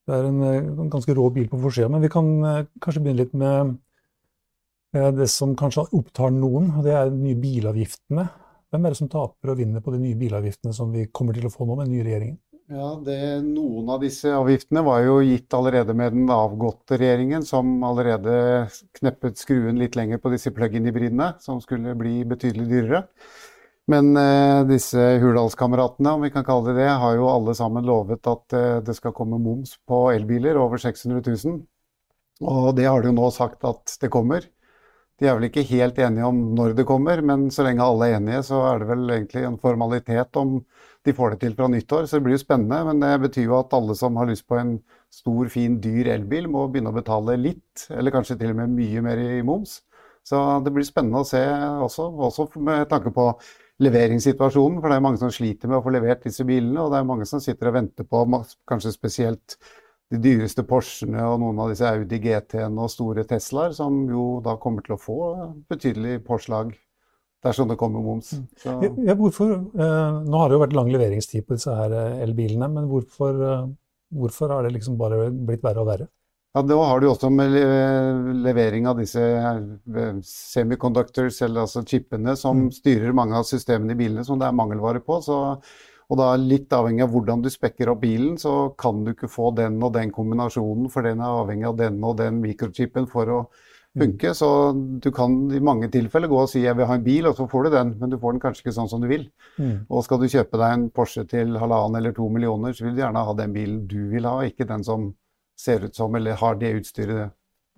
Det 0.08 0.16
er 0.16 0.26
en, 0.26 0.42
en 0.42 0.90
ganske 0.90 1.14
rå 1.14 1.28
bil 1.34 1.48
på 1.50 1.60
forsida, 1.60 1.90
men 1.92 2.02
vi 2.02 2.10
kan 2.10 2.28
eh, 2.48 2.66
kanskje 2.82 3.02
begynne 3.04 3.22
litt 3.22 3.34
med 3.38 3.74
eh, 4.96 5.10
det 5.14 5.28
som 5.30 5.52
kanskje 5.58 5.86
opptar 5.94 6.32
noen, 6.34 6.70
og 6.74 6.86
det 6.86 6.96
er 6.96 7.12
de 7.12 7.20
nye 7.20 7.38
bilavgiftene. 7.38 8.24
Hvem 8.70 8.86
er 8.86 8.94
det 8.94 8.98
som 8.98 9.10
taper 9.10 9.52
og 9.52 9.58
vinner 9.60 9.82
på 9.84 9.92
de 9.94 10.00
nye 10.02 10.18
bilavgiftene 10.18 10.74
som 10.74 10.90
vi 10.94 11.08
kommer 11.14 11.36
til 11.36 11.46
å 11.46 11.52
få 11.52 11.66
nå 11.66 11.76
med 11.76 11.88
den 11.88 11.98
nye 11.98 12.06
regjeringen? 12.06 12.40
Ja, 12.70 12.88
det, 13.02 13.18
Noen 13.42 13.88
av 13.90 14.02
disse 14.04 14.30
avgiftene 14.30 14.84
var 14.86 15.02
jo 15.02 15.16
gitt 15.26 15.50
allerede 15.58 15.94
med 15.98 16.14
den 16.14 16.28
avgåtte 16.30 17.00
regjeringen, 17.00 17.42
som 17.42 17.72
allerede 17.82 18.34
kneppet 18.94 19.40
skruen 19.42 19.80
litt 19.82 19.98
lenger 19.98 20.22
på 20.22 20.30
disse 20.30 20.52
plug-in-hybridene, 20.54 21.32
som 21.42 21.58
skulle 21.62 21.96
bli 21.98 22.20
betydelig 22.30 22.68
dyrere. 22.70 23.02
Men 23.90 24.12
eh, 24.16 24.60
disse 24.68 25.02
Hurdalskameratene, 25.22 26.12
om 26.14 26.22
vi 26.22 26.30
kan 26.30 26.46
kalle 26.46 26.70
det 26.70 26.84
det, 26.84 26.92
har 27.02 27.16
jo 27.18 27.26
alle 27.30 27.56
sammen 27.58 27.86
lovet 27.86 28.28
at 28.30 28.54
eh, 28.54 28.78
det 28.86 28.94
skal 28.98 29.14
komme 29.16 29.40
moms 29.42 29.74
på 29.88 30.04
elbiler 30.12 30.60
over 30.60 30.78
600 30.78 31.24
000. 31.26 31.60
Og 32.46 32.70
det 32.76 32.86
har 32.86 33.02
de 33.02 33.10
jo 33.10 33.16
nå 33.16 33.30
sagt 33.34 33.66
at 33.68 33.96
det 34.00 34.12
kommer. 34.12 34.46
De 35.20 35.28
er 35.28 35.34
vel 35.36 35.50
ikke 35.50 35.66
helt 35.68 35.98
enige 36.00 36.28
om 36.28 36.38
når 36.56 36.72
det 36.78 36.86
kommer, 36.88 37.20
men 37.20 37.50
så 37.52 37.66
lenge 37.66 37.84
alle 37.84 38.06
er 38.08 38.14
enige, 38.16 38.44
så 38.46 38.62
er 38.70 38.80
det 38.80 38.88
vel 38.88 39.02
egentlig 39.16 39.42
en 39.44 39.58
formalitet 39.60 40.38
om 40.40 40.54
de 41.04 41.14
får 41.16 41.34
det 41.34 41.40
til 41.42 41.56
fra 41.58 41.68
nyttår. 41.68 42.06
Så 42.06 42.16
det 42.16 42.24
blir 42.24 42.38
jo 42.38 42.44
spennende. 42.44 42.80
Men 42.88 43.02
det 43.02 43.12
betyr 43.26 43.48
jo 43.48 43.58
at 43.58 43.74
alle 43.76 43.96
som 43.98 44.16
har 44.20 44.30
lyst 44.30 44.46
på 44.48 44.56
en 44.60 44.78
stor, 45.12 45.50
fin, 45.52 45.76
dyr 45.82 46.08
elbil, 46.14 46.48
må 46.48 46.68
begynne 46.70 46.92
å 46.92 46.96
betale 46.96 47.36
litt, 47.40 47.88
eller 47.90 48.14
kanskje 48.14 48.38
til 48.40 48.54
og 48.54 48.62
med 48.62 48.76
mye 48.78 49.04
mer 49.04 49.20
i 49.20 49.42
moms. 49.44 49.80
Så 50.24 50.38
det 50.64 50.72
blir 50.72 50.86
spennende 50.86 51.20
å 51.20 51.28
se 51.28 51.42
også, 51.84 52.06
også 52.28 52.48
med 52.60 52.88
tanke 52.88 53.12
på 53.12 53.32
leveringssituasjonen. 53.80 54.80
For 54.80 54.92
det 54.92 54.98
er 54.98 55.04
mange 55.04 55.20
som 55.22 55.32
sliter 55.34 55.70
med 55.70 55.80
å 55.80 55.84
få 55.84 55.94
levert 55.94 56.24
disse 56.26 56.46
bilene, 56.48 56.82
og 56.82 56.92
det 56.92 57.00
er 57.00 57.08
mange 57.08 57.28
som 57.28 57.42
sitter 57.42 57.70
og 57.70 57.78
venter 57.78 58.08
på 58.08 58.24
kanskje 58.68 58.94
spesielt 58.94 59.56
de 60.10 60.18
dyreste 60.18 60.64
Porschene 60.66 61.22
og 61.22 61.38
noen 61.42 61.58
av 61.62 61.70
disse 61.70 61.86
Audi 61.86 62.18
GT-ene 62.22 62.86
og 62.86 62.90
store 62.90 63.24
Teslaer, 63.30 63.74
som 63.76 64.02
jo 64.10 64.40
da 64.44 64.56
kommer 64.62 64.82
til 64.86 64.96
å 64.96 65.00
få 65.00 65.18
betydelig 65.70 66.18
påslag 66.26 66.72
dersom 67.44 67.70
det 67.70 67.78
kommer 67.80 68.02
moms. 68.04 68.34
Så. 68.60 68.74
Ja, 69.06 69.14
hvorfor, 69.16 69.52
eh, 69.54 70.16
nå 70.26 70.40
har 70.42 70.50
det 70.50 70.58
jo 70.58 70.64
vært 70.64 70.76
lang 70.76 70.90
leveringstid 70.92 71.46
på 71.46 71.56
disse 71.56 71.72
her 71.72 71.94
eh, 71.96 72.24
elbilene, 72.26 72.68
men 72.74 72.88
hvorfor, 72.90 73.38
eh, 73.46 73.68
hvorfor 74.12 74.52
har 74.52 74.66
det 74.66 74.74
liksom 74.74 74.98
bare 75.00 75.30
blitt 75.30 75.64
verre 75.64 75.84
og 75.84 75.88
verre? 75.88 76.10
Ja, 76.54 76.62
Da 76.66 76.76
har 76.82 77.00
du 77.00 77.06
også 77.06 77.30
med 77.30 77.52
levering 78.42 78.88
av 78.90 78.98
disse 78.98 79.22
semiconductors, 80.26 81.42
eller 81.46 81.62
altså 81.62 81.84
chipene, 81.86 82.34
som 82.36 82.66
mm. 82.66 82.72
styrer 82.74 83.14
mange 83.14 83.38
av 83.38 83.46
systemene 83.46 83.94
i 83.94 84.00
bilene, 84.00 84.24
som 84.26 84.40
det 84.40 84.48
er 84.48 84.58
mangelvare 84.58 85.02
på. 85.04 85.20
så 85.22 85.38
og 86.10 86.18
da 86.18 86.32
litt 86.34 86.72
avhengig 86.74 87.04
av 87.04 87.12
hvordan 87.14 87.42
du 87.44 87.48
spekker 87.52 87.92
opp 87.92 88.00
bilen, 88.02 88.34
så 88.38 88.72
kan 88.78 89.04
du 89.06 89.12
ikke 89.12 89.30
få 89.30 89.52
den 89.54 89.76
og 89.78 89.92
den 89.94 90.10
kombinasjonen, 90.10 90.88
for 90.90 91.06
den 91.06 91.22
er 91.22 91.36
avhengig 91.38 91.68
av 91.68 91.76
den 91.78 92.00
og 92.02 92.16
den 92.18 92.40
mikrochipen 92.42 93.06
for 93.12 93.30
å 93.30 93.36
funke. 93.94 94.32
Mm. 94.32 94.38
Så 94.40 94.48
du 95.06 95.06
kan 95.14 95.36
i 95.54 95.62
mange 95.62 95.86
tilfeller 95.94 96.30
gå 96.30 96.40
og 96.42 96.50
si 96.50 96.64
jeg 96.64 96.74
vil 96.80 96.90
ha 96.90 96.96
en 96.98 97.06
bil, 97.06 97.30
og 97.30 97.38
så 97.38 97.46
får 97.50 97.68
du 97.68 97.70
den, 97.76 97.94
men 98.00 98.10
du 98.10 98.18
får 98.18 98.34
den 98.34 98.42
kanskje 98.42 98.66
ikke 98.66 98.76
sånn 98.80 98.90
som 98.90 99.04
du 99.04 99.06
vil. 99.10 99.28
Mm. 99.62 99.86
Og 99.86 100.02
skal 100.02 100.18
du 100.18 100.26
kjøpe 100.26 100.58
deg 100.58 100.74
en 100.74 100.90
Porsche 100.98 101.24
til 101.30 101.54
halvannen 101.62 102.00
eller 102.00 102.16
to 102.16 102.26
millioner, 102.26 102.74
så 102.74 102.88
vil 102.88 102.98
du 102.98 103.04
gjerne 103.04 103.26
ha 103.30 103.36
den 103.38 103.54
bilen 103.54 103.80
du 103.90 104.00
vil 104.10 104.26
ha, 104.26 104.40
ikke 104.50 104.66
den 104.66 104.86
som 104.86 105.12
ser 105.60 105.86
ut 105.86 105.96
som 105.96 106.16
eller 106.16 106.38
har 106.40 106.56
det 106.60 106.72
utstyret 106.80 107.36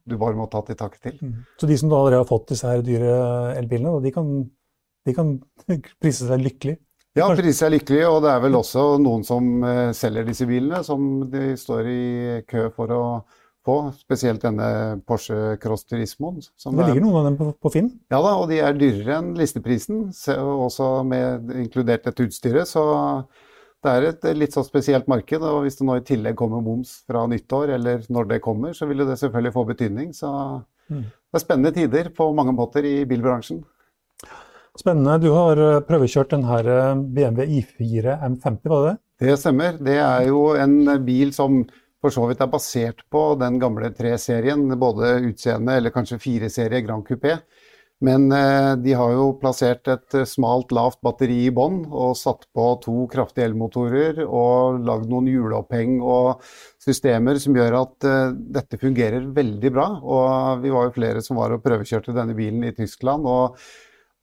du 0.08 0.16
bare 0.18 0.34
må 0.34 0.48
ta 0.50 0.62
til 0.66 0.78
takke 0.78 0.98
til. 1.02 1.18
Mm. 1.22 1.42
Så 1.60 1.68
de 1.70 1.76
som 1.78 1.90
da 1.90 1.98
allerede 2.00 2.24
har 2.24 2.30
fått 2.30 2.48
disse 2.50 2.66
her 2.66 2.82
dyre 2.86 3.12
elbilene, 3.58 4.00
de 4.02 4.10
kan, 4.14 4.32
de 5.06 5.14
kan 5.14 5.36
prise 6.02 6.26
seg 6.26 6.42
lykkelig? 6.42 6.78
Ja, 7.12 7.26
priser 7.36 7.68
er 7.68 7.74
lykkelig, 7.74 8.00
og 8.08 8.22
det 8.24 8.30
er 8.32 8.40
vel 8.40 8.54
også 8.56 8.82
noen 9.02 9.24
som 9.28 9.48
uh, 9.60 9.90
selger 9.92 10.24
disse 10.24 10.46
bilene, 10.48 10.80
som 10.86 11.26
de 11.28 11.52
står 11.60 11.90
i 11.92 12.04
kø 12.48 12.70
for 12.72 12.94
å 12.96 13.02
få. 13.66 13.76
Spesielt 14.00 14.42
denne 14.42 14.68
Porsche 15.06 15.58
Cross 15.60 15.84
Turismoen. 15.90 16.40
Det 16.40 16.72
ligger 16.72 17.04
noen 17.04 17.18
av 17.20 17.26
dem 17.28 17.36
på, 17.38 17.50
på, 17.60 17.72
Finn? 17.74 17.92
Ja 18.10 18.22
da, 18.24 18.32
og 18.40 18.48
de 18.50 18.62
er 18.64 18.78
dyrere 18.80 19.20
enn 19.20 19.34
listeprisen, 19.38 20.06
også 20.32 20.88
med 21.06 21.52
inkludert 21.66 22.08
dette 22.08 22.26
utstyret. 22.26 22.70
Så 22.72 22.82
det 23.82 23.92
er 23.92 24.06
et 24.08 24.26
litt 24.38 24.54
så 24.54 24.62
spesielt 24.66 25.08
marked. 25.10 25.42
Og 25.42 25.64
hvis 25.64 25.78
det 25.80 25.86
nå 25.88 25.98
i 25.98 26.06
tillegg 26.06 26.38
kommer 26.38 26.62
moms 26.64 27.00
fra 27.08 27.24
nyttår, 27.30 27.74
eller 27.78 28.06
når 28.12 28.30
det 28.30 28.42
kommer, 28.44 28.76
så 28.76 28.88
vil 28.90 29.04
det 29.04 29.18
selvfølgelig 29.20 29.54
få 29.56 29.66
betydning. 29.72 30.12
Så 30.16 30.30
mm. 30.88 31.02
det 31.02 31.38
er 31.38 31.44
spennende 31.44 31.74
tider 31.76 32.10
på 32.14 32.30
mange 32.36 32.54
måter 32.56 32.86
i 32.86 32.96
bilbransjen. 33.08 33.62
Spennende. 34.78 35.18
Du 35.20 35.32
har 35.34 35.58
eh, 35.60 35.80
prøvekjørt 35.84 36.32
denne 36.32 36.58
eh, 36.62 37.00
BMW 37.16 37.58
I4 37.60 38.16
M50, 38.30 38.68
var 38.72 38.86
det 38.86 38.92
det? 38.92 38.98
Det 39.22 39.38
stemmer. 39.38 39.76
Det 39.90 39.98
er 40.00 40.28
jo 40.30 40.46
en 40.58 40.78
bil 41.04 41.34
som 41.36 41.60
for 42.02 42.10
så 42.10 42.24
vidt 42.26 42.40
er 42.42 42.50
basert 42.50 43.04
på 43.12 43.20
den 43.38 43.60
gamle 43.62 43.92
3-serien, 43.94 44.64
både 44.78 45.14
utseende 45.28 45.76
eller 45.78 45.94
kanskje 45.94 46.18
4-serie 46.22 46.82
Grand 46.82 47.06
Coupé. 47.06 47.36
Men 48.02 48.26
eh, 48.34 48.72
de 48.82 48.96
har 48.98 49.12
jo 49.14 49.28
plassert 49.38 49.86
et 49.92 50.16
smalt, 50.26 50.74
lavt 50.74 50.98
batteri 51.06 51.44
i 51.46 51.52
bånn 51.54 51.84
og 51.86 52.16
satt 52.18 52.48
på 52.54 52.66
to 52.82 53.06
kraftige 53.12 53.46
elmotorer 53.50 54.24
og 54.24 54.82
lagd 54.82 55.06
noen 55.12 55.30
hjuloppheng 55.30 56.00
og 56.02 56.42
systemer 56.82 57.38
som 57.42 57.56
gjør 57.56 57.78
at 57.84 58.10
dette 58.58 58.80
fungerer 58.82 59.30
veldig 59.36 59.72
bra. 59.72 59.86
Og 60.02 60.66
vi 60.66 60.74
var 60.74 60.88
jo 60.88 60.96
flere 60.98 61.22
som 61.22 61.38
var 61.38 61.54
og 61.54 61.62
prøvekjørte 61.62 62.16
denne 62.16 62.34
bilen 62.38 62.66
i 62.66 62.74
Tyskland. 62.76 63.26
og 63.26 63.58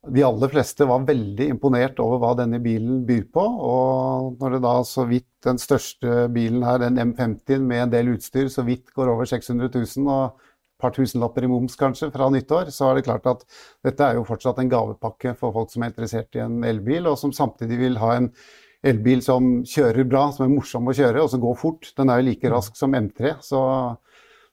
de 0.07 0.23
aller 0.23 0.51
fleste 0.51 0.85
var 0.87 1.03
veldig 1.07 1.49
imponert 1.51 1.99
over 1.99 2.21
hva 2.21 2.31
denne 2.39 2.61
bilen 2.63 3.01
byr 3.07 3.25
på. 3.35 3.43
Og 3.43 4.37
når 4.39 4.55
det 4.55 4.61
da 4.63 4.75
så 4.87 5.03
vidt 5.09 5.27
den 5.43 5.59
største 5.59 6.27
bilen 6.33 6.63
her, 6.63 6.79
den 6.83 6.99
M50 7.11 7.65
med 7.65 7.83
en 7.83 7.91
del 7.93 8.13
utstyr, 8.15 8.47
så 8.51 8.63
vidt 8.67 8.93
går 8.95 9.11
over 9.11 9.27
600 9.27 9.67
000 9.75 10.13
og 10.13 10.45
par 10.79 10.95
tusenlapper 10.95 11.45
i 11.45 11.51
moms 11.51 11.75
kanskje 11.79 12.11
fra 12.13 12.29
nyttår, 12.33 12.71
så 12.75 12.89
er 12.89 12.99
det 12.99 13.05
klart 13.07 13.27
at 13.29 13.45
dette 13.85 14.05
er 14.05 14.17
jo 14.19 14.25
fortsatt 14.27 14.61
en 14.61 14.71
gavepakke 14.71 15.35
for 15.39 15.55
folk 15.55 15.73
som 15.73 15.85
er 15.85 15.93
interessert 15.93 16.39
i 16.39 16.43
en 16.45 16.63
elbil, 16.67 17.11
og 17.11 17.19
som 17.21 17.35
samtidig 17.35 17.79
vil 17.81 17.99
ha 18.01 18.15
en 18.17 18.31
elbil 18.89 19.21
som 19.23 19.59
kjører 19.67 20.07
bra, 20.07 20.29
som 20.31 20.45
er 20.45 20.53
morsom 20.53 20.87
å 20.87 20.95
kjøre, 20.95 21.23
og 21.23 21.33
som 21.33 21.43
går 21.43 21.57
fort. 21.59 21.91
Den 21.99 22.11
er 22.11 22.21
jo 22.21 22.29
like 22.29 22.53
rask 22.53 22.79
som 22.79 22.95
M3. 22.95 23.35
så 23.43 23.63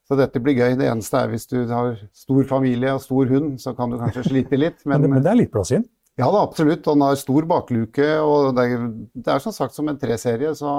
så 0.06 0.14
dette 0.18 0.40
blir 0.42 0.54
gøy. 0.54 0.76
Det 0.78 0.86
eneste 0.86 1.18
er 1.18 1.30
hvis 1.32 1.48
du 1.50 1.58
har 1.66 1.96
stor 2.14 2.44
familie 2.46 2.94
og 2.94 3.02
stor 3.02 3.26
hund, 3.30 3.56
så 3.62 3.72
kan 3.74 3.90
du 3.90 3.98
kanskje 3.98 4.28
slite 4.28 4.58
litt. 4.58 4.84
Men, 4.86 5.02
men, 5.02 5.18
det, 5.18 5.32
er 5.32 5.40
litt 5.40 5.52
plass 5.54 5.72
inn? 5.74 5.86
Ja 6.16 6.28
da, 6.32 6.44
absolutt. 6.46 6.84
Den 6.86 7.02
har 7.02 7.18
stor 7.18 7.48
bakluke. 7.50 8.06
og 8.22 8.52
Det 8.56 8.68
er, 8.70 8.84
det 9.18 9.32
er 9.34 9.42
som 9.42 9.54
sagt 9.54 9.74
som 9.74 9.90
en 9.90 9.98
treserie, 9.98 10.54
så 10.54 10.70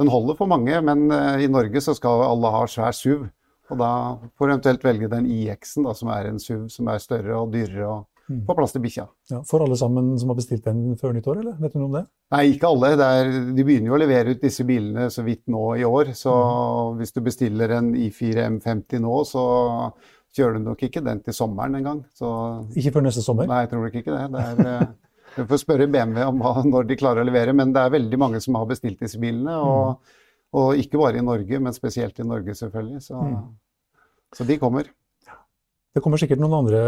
den 0.00 0.12
holder 0.12 0.36
for 0.36 0.52
mange. 0.52 0.82
Men 0.84 1.06
uh, 1.08 1.40
i 1.40 1.48
Norge 1.48 1.80
så 1.84 1.96
skal 1.96 2.26
alle 2.26 2.52
ha 2.52 2.66
svær 2.68 2.92
SUV. 2.96 3.24
Og 3.72 3.80
da 3.80 3.92
får 4.36 4.48
du 4.48 4.54
eventuelt 4.54 4.84
velge 4.84 5.10
den 5.12 5.28
IX-en, 5.32 5.88
som 5.96 6.12
er 6.12 6.30
en 6.30 6.40
SUV 6.42 6.66
som 6.72 6.90
er 6.92 7.02
større 7.02 7.38
og 7.40 7.54
dyrere. 7.54 7.88
og 7.88 8.08
Mm. 8.32 8.46
Få 8.46 8.54
plass 8.56 8.72
til 8.72 8.82
bikkja. 8.84 9.04
Ja, 9.32 9.40
for 9.46 9.64
alle 9.64 9.76
sammen 9.76 10.12
som 10.20 10.30
har 10.30 10.38
bestilt 10.38 10.64
den 10.64 10.96
før 11.00 11.14
nyttår, 11.16 11.40
eller? 11.42 11.56
Vet 11.60 11.74
du 11.74 11.80
noe 11.80 11.88
om 11.90 11.96
det? 11.98 12.02
Nei, 12.32 12.42
ikke 12.54 12.70
alle. 12.70 12.92
Er, 12.94 13.30
de 13.56 13.66
begynner 13.66 13.90
jo 13.90 13.96
å 13.96 14.00
levere 14.00 14.34
ut 14.34 14.42
disse 14.42 14.64
bilene 14.68 15.08
så 15.12 15.24
vidt 15.26 15.42
nå 15.52 15.64
i 15.80 15.84
år. 15.88 16.12
Så 16.16 16.32
mm. 16.32 17.00
hvis 17.00 17.14
du 17.16 17.22
bestiller 17.26 17.76
en 17.78 17.92
I4 17.98 18.46
M50 18.56 19.02
nå, 19.04 19.16
så 19.28 19.44
kjører 20.36 20.58
du 20.58 20.68
nok 20.70 20.84
ikke 20.86 21.02
den 21.04 21.22
til 21.26 21.36
sommeren 21.36 21.76
engang. 21.80 22.04
Ikke 22.78 22.94
før 22.94 23.08
neste 23.08 23.24
sommer? 23.24 23.50
Nei, 23.50 23.64
jeg 23.66 23.72
tror 23.72 23.86
nok 23.86 23.98
ikke 24.00 24.16
det. 24.16 24.26
det 24.36 24.46
er, 24.52 24.66
eh, 24.76 24.92
Du 25.32 25.46
får 25.48 25.62
spørre 25.62 25.88
BMW 25.88 26.26
om 26.28 26.42
hva, 26.44 26.58
når 26.68 26.90
de 26.90 26.96
klarer 27.00 27.22
å 27.22 27.24
levere, 27.24 27.54
men 27.56 27.70
det 27.72 27.80
er 27.80 27.94
veldig 27.94 28.18
mange 28.20 28.40
som 28.44 28.58
har 28.58 28.66
bestilt 28.68 29.00
disse 29.00 29.20
bilene. 29.20 29.54
Og, 29.64 29.94
mm. 29.96 30.58
og 30.60 30.80
ikke 30.80 31.00
bare 31.00 31.20
i 31.20 31.24
Norge, 31.24 31.60
men 31.64 31.76
spesielt 31.76 32.20
i 32.20 32.26
Norge, 32.28 32.52
selvfølgelig. 32.58 33.00
Så, 33.00 33.16
mm. 33.16 33.38
Så 34.36 34.46
de 34.48 34.58
kommer. 34.60 34.88
Det 35.92 36.00
kommer 36.00 36.20
sikkert 36.20 36.40
noen 36.40 36.62
andre 36.62 36.82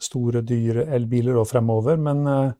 store, 0.00 0.40
dyre 0.46 0.86
elbiler 0.96 1.36
fremover, 1.44 1.98
men 2.00 2.22
eh, 2.28 2.52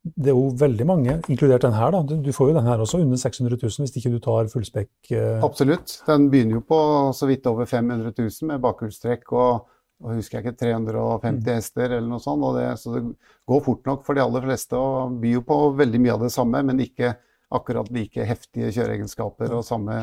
det 0.00 0.32
er 0.32 0.36
jo 0.36 0.48
veldig 0.56 0.86
mange, 0.88 1.16
inkludert 1.28 1.66
den 1.66 1.76
her. 1.76 1.92
da. 1.92 2.16
Du 2.24 2.32
får 2.32 2.50
jo 2.50 2.56
den 2.56 2.66
her 2.66 2.80
også 2.80 3.02
under 3.02 3.20
600 3.20 3.58
000 3.60 3.84
hvis 3.84 3.96
ikke 4.00 4.14
du 4.14 4.18
tar 4.24 4.48
fullspekk. 4.48 4.90
Eh. 5.12 5.42
Absolutt. 5.44 6.00
Den 6.06 6.30
begynner 6.32 6.58
jo 6.58 6.64
på 6.66 6.80
så 7.16 7.28
vidt 7.28 7.46
over 7.46 7.68
500 7.68 8.14
000 8.16 8.48
med 8.48 8.64
bakhjulstrekk 8.64 9.32
og, 9.36 9.68
og 10.00 10.14
husker 10.16 10.40
jeg 10.40 10.48
ikke, 10.48 10.62
350 10.64 11.36
mm. 11.36 11.50
hester 11.52 11.86
eller 11.90 12.08
noe 12.08 12.24
sånt. 12.24 12.48
Det, 12.56 12.66
så 12.80 12.96
det 12.96 13.04
går 13.52 13.64
fort 13.68 13.90
nok 13.92 14.06
for 14.06 14.16
de 14.16 14.24
aller 14.24 14.46
fleste 14.48 14.80
og 14.80 15.20
byr 15.20 15.36
jo 15.36 15.46
på 15.46 15.60
veldig 15.82 16.00
mye 16.00 16.16
av 16.16 16.24
det 16.26 16.32
samme, 16.34 16.64
men 16.66 16.82
ikke 16.82 17.14
akkurat 17.50 17.90
like 17.92 18.24
heftige 18.24 18.72
kjøreegenskaper 18.72 19.52
og 19.52 19.66
samme 19.66 20.00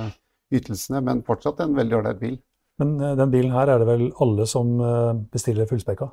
ytelsene. 0.54 1.02
Men 1.04 1.26
fortsatt 1.26 1.66
en 1.66 1.76
veldig 1.76 2.00
ålreit 2.00 2.22
bil. 2.22 2.38
Men 2.82 2.96
eh, 3.02 3.18
den 3.20 3.34
bilen 3.34 3.54
her 3.56 3.74
er 3.74 3.82
det 3.82 3.90
vel 3.90 4.08
alle 4.24 4.48
som 4.50 4.78
eh, 4.84 5.14
bestiller 5.34 5.70
fullspekka? 5.70 6.10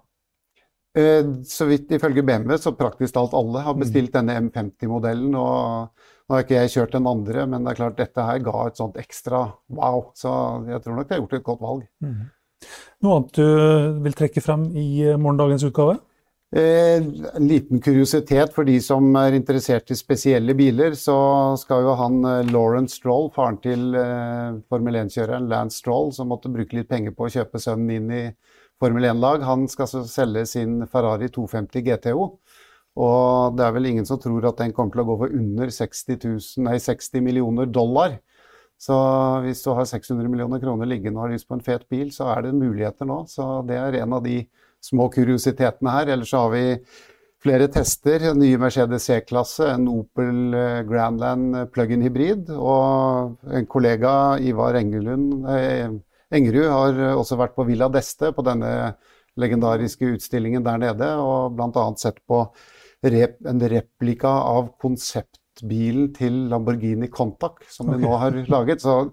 Eh, 0.99 1.27
så 1.49 1.67
vidt 1.67 1.93
ifølge 1.97 2.23
BMW 2.23 2.57
så 2.61 2.75
praktisk 2.79 3.17
talt 3.17 3.35
alle 3.35 3.65
har 3.67 3.77
bestilt 3.79 4.13
mm. 4.13 4.17
denne 4.19 4.39
M50-modellen. 4.47 5.35
og 5.35 5.91
Nå 6.25 6.37
har 6.37 6.47
ikke 6.47 6.63
jeg 6.63 6.73
kjørt 6.73 6.95
den 6.97 7.11
andre, 7.11 7.45
men 7.51 7.67
det 7.67 7.75
er 7.75 7.81
klart 7.83 7.99
dette 7.99 8.25
her 8.25 8.41
ga 8.47 8.69
et 8.69 8.79
sånt 8.81 8.97
ekstra 9.01 9.45
wow. 9.77 10.07
Så 10.17 10.31
jeg 10.71 10.81
tror 10.85 10.97
nok 10.97 11.09
det 11.09 11.17
har 11.17 11.23
gjort 11.25 11.37
et 11.37 11.47
godt 11.51 11.65
valg. 11.65 11.85
Mm. 12.01 12.23
Noe 13.05 13.19
annet 13.19 13.37
du 13.37 14.01
vil 14.07 14.17
trekke 14.17 14.41
frem 14.41 14.71
i 14.73 14.89
morgendagens 15.21 15.67
utgave? 15.69 15.99
Eh, 16.57 16.97
en 17.35 17.47
liten 17.49 17.81
kuriositet 17.81 18.53
for 18.55 18.63
de 18.69 18.77
som 18.79 19.09
er 19.19 19.35
interessert 19.35 19.91
i 19.91 19.97
spesielle 19.99 20.55
biler, 20.55 20.95
så 20.95 21.17
skal 21.59 21.83
jo 21.83 21.97
han 21.99 22.21
eh, 22.31 22.53
Lawrence 22.55 22.95
Stroll, 23.01 23.27
faren 23.35 23.59
til 23.65 23.97
eh, 23.99 24.61
Formel 24.71 25.01
1-kjøreren 25.01 25.49
Lance 25.51 25.81
Stroll, 25.83 26.13
som 26.15 26.31
måtte 26.31 26.53
bruke 26.55 26.79
litt 26.79 26.93
penger 26.93 27.17
på 27.17 27.27
å 27.27 27.33
kjøpe 27.35 27.59
sønnen 27.59 27.91
inn 27.97 28.15
i 28.15 28.23
Formel 28.79 29.09
1-lag, 29.11 29.43
han 29.49 29.67
skal 29.73 29.91
selge 30.07 30.47
sin 30.47 30.79
Ferrari 30.93 31.27
250 31.35 31.89
GTO. 31.89 32.31
Og 33.03 33.59
det 33.59 33.67
er 33.67 33.75
vel 33.75 33.91
ingen 33.91 34.07
som 34.07 34.23
tror 34.23 34.47
at 34.47 34.63
den 34.63 34.71
kommer 34.77 34.95
til 34.95 35.03
å 35.03 35.09
gå 35.11 35.21
for 35.25 35.35
under 35.35 35.75
60, 35.75 36.21
000, 36.23 36.67
nei, 36.69 36.79
60 36.79 37.25
millioner 37.33 37.67
dollar. 37.67 38.21
Så 38.79 38.95
hvis 39.43 39.63
du 39.67 39.73
har 39.75 39.91
600 39.91 40.31
millioner 40.31 40.63
kroner 40.63 40.87
liggende 40.87 41.19
og 41.19 41.27
har 41.27 41.35
lyst 41.35 41.51
på 41.51 41.59
en 41.59 41.67
fet 41.67 41.89
bil, 41.91 42.15
så 42.15 42.31
er 42.31 42.47
det 42.47 42.59
muligheter 42.61 43.11
nå. 43.11 43.25
Så 43.27 43.65
det 43.67 43.81
er 43.81 44.05
en 44.05 44.15
av 44.15 44.23
de 44.23 44.45
små 44.85 45.09
kuriositetene 45.13 45.97
her. 45.97 46.13
Ellers 46.15 46.33
så 46.33 46.45
har 46.45 46.55
vi 46.55 46.65
flere 47.45 47.69
tester. 47.73 48.31
Nye 48.39 48.59
Mercedes 48.61 49.09
C-klasse, 49.09 49.69
en 49.75 49.89
Opel 49.93 50.57
eh, 50.57 50.81
Grandland 50.89 51.59
eh, 51.59 51.69
plug-in 51.73 52.05
hybrid. 52.05 52.51
Og 52.57 53.51
en 53.53 53.69
kollega, 53.71 54.15
Ivar 54.41 54.79
Engelund, 54.81 55.45
eh, 55.53 55.89
Engerud, 56.35 56.71
har 56.73 57.03
også 57.15 57.39
vært 57.41 57.57
på 57.57 57.67
Villa 57.69 57.91
d'Este, 57.93 58.33
på 58.35 58.45
denne 58.47 58.95
legendariske 59.41 60.15
utstillingen 60.15 60.65
der 60.65 60.81
nede, 60.81 61.09
og 61.19 61.57
bl.a. 61.59 61.87
sett 61.99 62.21
på 62.29 62.45
rep 63.05 63.41
en 63.51 63.61
replika 63.69 64.31
av 64.49 64.71
konseptbilen 64.81 66.13
til 66.17 66.45
Lamborghini 66.53 67.11
Contac, 67.13 67.65
som 67.69 67.91
vi 67.93 67.99
nå 68.03 68.15
har 68.23 68.39
laget. 68.49 68.83
Så 68.83 69.11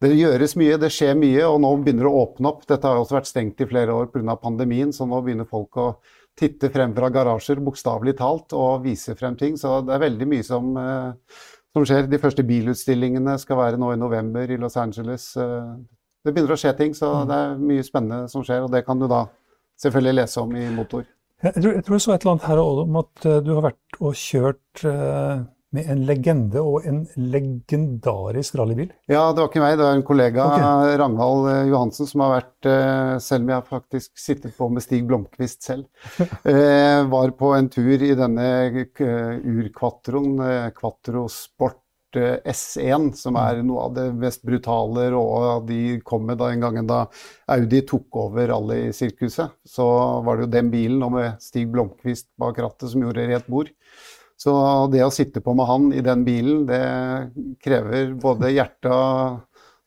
det 0.00 0.16
gjøres 0.16 0.54
mye, 0.56 0.78
det 0.80 0.88
skjer 0.94 1.12
mye, 1.18 1.42
og 1.44 1.58
nå 1.60 1.70
begynner 1.84 2.06
det 2.06 2.10
å 2.10 2.22
åpne 2.22 2.48
opp. 2.48 2.62
Dette 2.68 2.88
har 2.88 3.00
også 3.02 3.18
vært 3.18 3.28
stengt 3.28 3.60
i 3.60 3.68
flere 3.68 3.92
år 3.92 4.08
pga. 4.08 4.36
pandemien, 4.40 4.94
så 4.96 5.04
nå 5.04 5.20
begynner 5.20 5.48
folk 5.48 5.76
å 5.76 5.88
titte 6.40 6.70
frem 6.72 6.94
fra 6.96 7.10
garasjer, 7.12 7.60
bokstavelig 7.60 8.16
talt, 8.16 8.54
og 8.56 8.86
vise 8.86 9.14
frem 9.18 9.36
ting. 9.36 9.58
Så 9.60 9.82
det 9.84 9.92
er 9.92 10.04
veldig 10.06 10.28
mye 10.30 10.46
som, 10.46 10.72
eh, 10.80 11.12
som, 11.74 11.84
skjer. 11.84 12.08
De 12.08 12.18
første 12.22 12.46
bilutstillingene 12.48 13.36
skal 13.38 13.60
være 13.60 13.76
nå 13.76 13.92
i 13.92 14.00
november 14.00 14.48
i 14.48 14.56
Los 14.56 14.78
Angeles. 14.80 15.36
Eh, 15.36 15.76
det 16.24 16.32
begynner 16.32 16.56
å 16.56 16.60
skje 16.60 16.72
ting, 16.78 16.96
så 16.96 17.12
mm. 17.20 17.28
det 17.28 17.36
er 17.36 17.62
mye 17.68 17.84
spennende 17.84 18.32
som 18.32 18.44
skjer, 18.46 18.64
og 18.64 18.72
det 18.72 18.86
kan 18.86 18.98
du 18.98 19.08
da 19.10 19.26
selvfølgelig 19.80 20.16
lese 20.16 20.40
om 20.40 20.56
i 20.56 20.66
Motor. 20.72 21.04
Jeg 21.40 21.56
tror, 21.60 21.72
jeg 21.76 21.84
tror 21.84 21.96
jeg 21.96 22.04
så 22.04 22.12
et 22.14 22.24
eller 22.24 22.34
annet 22.38 22.48
her 22.48 22.64
om 22.64 23.00
at 23.04 23.28
eh, 23.28 23.40
du 23.44 23.52
har 23.52 23.68
vært 23.68 24.00
og 24.00 24.16
kjørt 24.16 24.86
med 25.74 25.90
en 25.92 26.00
legende 26.06 26.62
og 26.66 26.86
en 26.88 27.02
legendarisk 27.14 28.56
rallybil? 28.58 28.88
Ja, 29.10 29.28
det 29.30 29.42
var 29.42 29.50
ikke 29.50 29.62
meg, 29.62 29.76
det 29.78 29.86
var 29.86 29.98
en 29.98 30.06
kollega, 30.06 30.46
okay. 30.46 30.96
Ragnvald 30.98 31.50
eh, 31.52 31.68
Johansen, 31.70 32.08
som 32.10 32.24
har 32.24 32.32
vært 32.38 32.70
eh, 32.70 33.12
Selv 33.22 33.46
om 33.46 33.52
jeg 33.54 33.68
faktisk 33.68 34.18
sittet 34.18 34.56
på 34.56 34.70
med 34.72 34.84
Stig 34.84 35.04
Blomkvist 35.06 35.62
selv. 35.66 35.86
eh, 36.50 37.00
var 37.10 37.36
på 37.38 37.52
en 37.54 37.70
tur 37.70 38.02
i 38.02 38.16
denne 38.18 38.48
urkvatroen, 38.90 40.42
Quattro 40.74 41.28
Sport 41.30 41.78
S1, 42.10 43.12
som 43.14 43.36
er 43.38 43.60
mm. 43.60 43.66
noe 43.68 43.84
av 43.86 43.92
det 43.94 44.08
mest 44.18 44.42
brutale 44.42 45.04
og 45.14 45.68
De 45.68 46.00
kom 46.02 46.24
med 46.26 46.40
da 46.40 46.48
en 46.50 46.64
gang 46.64 46.80
da 46.82 47.04
Audi 47.54 47.84
tok 47.86 48.18
over 48.24 48.50
rallysirkuset. 48.50 49.54
Så 49.62 49.86
var 50.26 50.36
det 50.36 50.48
jo 50.48 50.54
den 50.56 50.72
bilen, 50.74 51.04
og 51.06 51.14
med 51.14 51.38
Stig 51.44 51.70
Blomkvist 51.70 52.32
bak 52.40 52.58
rattet, 52.58 52.90
som 52.90 53.06
gjorde 53.06 53.28
rett 53.30 53.46
bord. 53.46 53.70
Så 54.40 54.52
det 54.92 55.02
å 55.04 55.12
sitte 55.12 55.42
på 55.44 55.52
med 55.56 55.68
han 55.68 55.90
i 55.92 56.00
den 56.04 56.24
bilen, 56.24 56.62
det 56.68 56.80
krever 57.60 58.14
både 58.20 58.52
hjerte, 58.54 58.94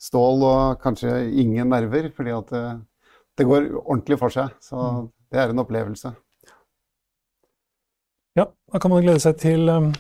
stål 0.04 0.46
og 0.46 0.84
kanskje 0.84 1.16
ingen 1.42 1.72
nerver. 1.74 2.12
Fordi 2.14 2.36
at 2.36 2.54
det, 2.54 2.66
det 3.40 3.48
går 3.50 3.72
ordentlig 3.82 4.20
for 4.22 4.34
seg. 4.34 4.54
Så 4.62 5.08
det 5.34 5.42
er 5.42 5.54
en 5.54 5.64
opplevelse. 5.64 6.14
Ja, 8.38 8.46
da 8.46 8.82
kan 8.82 8.94
man 8.94 9.02
glede 9.06 9.22
seg 9.22 9.42
til 9.42 9.70
um, 9.70 9.92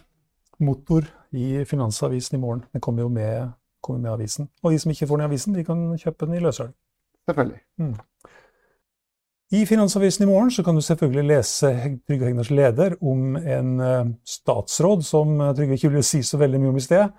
motor 0.61 1.09
i 1.33 1.63
Finansavisen 1.69 2.37
i 2.37 2.41
morgen. 2.41 2.63
Den 2.73 2.81
kommer 2.81 3.05
jo 3.07 3.09
med, 3.13 3.53
kommer 3.81 4.05
med 4.05 4.13
avisen. 4.13 4.49
Og 4.61 4.73
de 4.73 4.79
som 4.81 4.93
ikke 4.93 5.09
får 5.09 5.17
den 5.17 5.25
i 5.25 5.31
avisen, 5.31 5.57
de 5.57 5.65
kan 5.65 5.85
kjøpe 5.97 6.27
den 6.27 6.37
i 6.37 6.45
løssalg. 6.45 6.73
Selvfølgelig. 7.29 7.61
Mm. 7.81 7.93
I 9.53 9.65
Finansavisen 9.65 10.23
i 10.23 10.25
morgen 10.31 10.51
så 10.51 10.63
kan 10.65 10.73
du 10.75 10.81
selvfølgelig 10.81 11.23
lese 11.29 11.69
Trygve 12.07 12.25
Hegnars 12.25 12.49
leder 12.49 12.95
om 13.05 13.35
en 13.37 13.73
eh, 13.85 14.07
statsråd 14.25 15.03
som 15.05 15.35
eh, 15.37 15.51
Trygve 15.53 15.75
ikke 15.77 15.91
ville 15.93 16.05
si 16.07 16.23
så 16.25 16.39
veldig 16.41 16.61
mye 16.63 16.71
om 16.71 16.77
i 16.79 16.81
sted. 16.81 17.11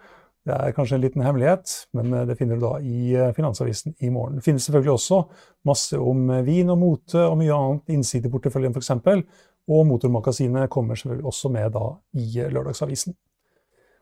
Det 0.42 0.56
er 0.56 0.72
kanskje 0.74 0.96
en 0.96 1.04
liten 1.04 1.22
hemmelighet, 1.22 1.74
men 1.94 2.08
eh, 2.10 2.24
det 2.26 2.34
finner 2.40 2.58
du 2.58 2.64
da 2.64 2.72
i 2.82 3.20
Finansavisen 3.36 3.94
i 4.02 4.10
morgen. 4.10 4.40
Det 4.40 4.48
finnes 4.48 4.66
selvfølgelig 4.66 4.92
også 4.96 5.20
masse 5.70 6.00
om 6.02 6.32
vin 6.48 6.72
og 6.74 6.80
mote 6.80 7.22
og 7.22 7.36
mye 7.38 7.54
annet 7.54 7.94
innsidig 7.94 8.26
i 8.26 8.32
porteføljen 8.32 8.74
f.eks. 8.74 8.90
Og 9.70 9.86
Motormagasinet 9.92 10.66
kommer 10.74 10.98
selvfølgelig 10.98 11.30
også 11.30 11.52
med 11.54 11.70
da 11.76 11.84
i 12.18 12.48
Lørdagsavisen. 12.50 13.14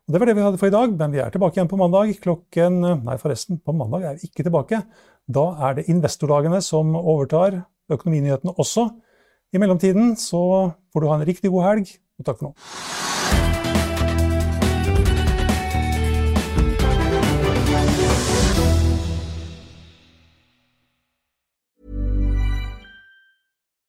Og 0.09 0.17
det 0.17 0.23
var 0.23 0.31
det 0.31 0.37
vi 0.39 0.47
hadde 0.47 0.63
for 0.63 0.73
i 0.73 0.75
dag, 0.79 0.97
men 1.05 1.13
vi 1.13 1.21
er 1.21 1.37
tilbake 1.37 1.61
igjen 1.61 1.69
på 1.69 1.83
mandag 1.83 2.17
klokken 2.25 2.81
Nei, 2.81 3.19
forresten, 3.21 3.61
på 3.61 3.77
mandag 3.77 4.09
er 4.09 4.17
vi 4.17 4.33
ikke 4.33 4.49
tilbake. 4.49 4.81
Da 5.29 5.45
er 5.69 5.77
det 5.77 5.87
investordagene 5.93 6.65
som 6.65 6.97
overtar 6.97 7.61
Økonominyhetene 7.93 8.57
også. 8.57 8.89
I 9.53 9.61
mellomtiden 9.61 10.17
så 10.17 10.73
får 10.93 11.01
du 11.01 11.09
ha 11.11 11.21
en 11.21 11.29
riktig 11.29 11.51
god 11.53 11.69
helg, 11.69 11.95
og 12.19 12.27
takk 12.27 12.41
for 12.41 12.51
nå. 12.51 12.57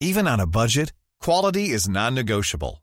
Even 0.03 0.27
on 0.27 0.41
a 0.41 0.45
budget, 0.45 0.91
quality 1.21 1.71
is 1.73 1.87
non-negotiable. 1.87 2.82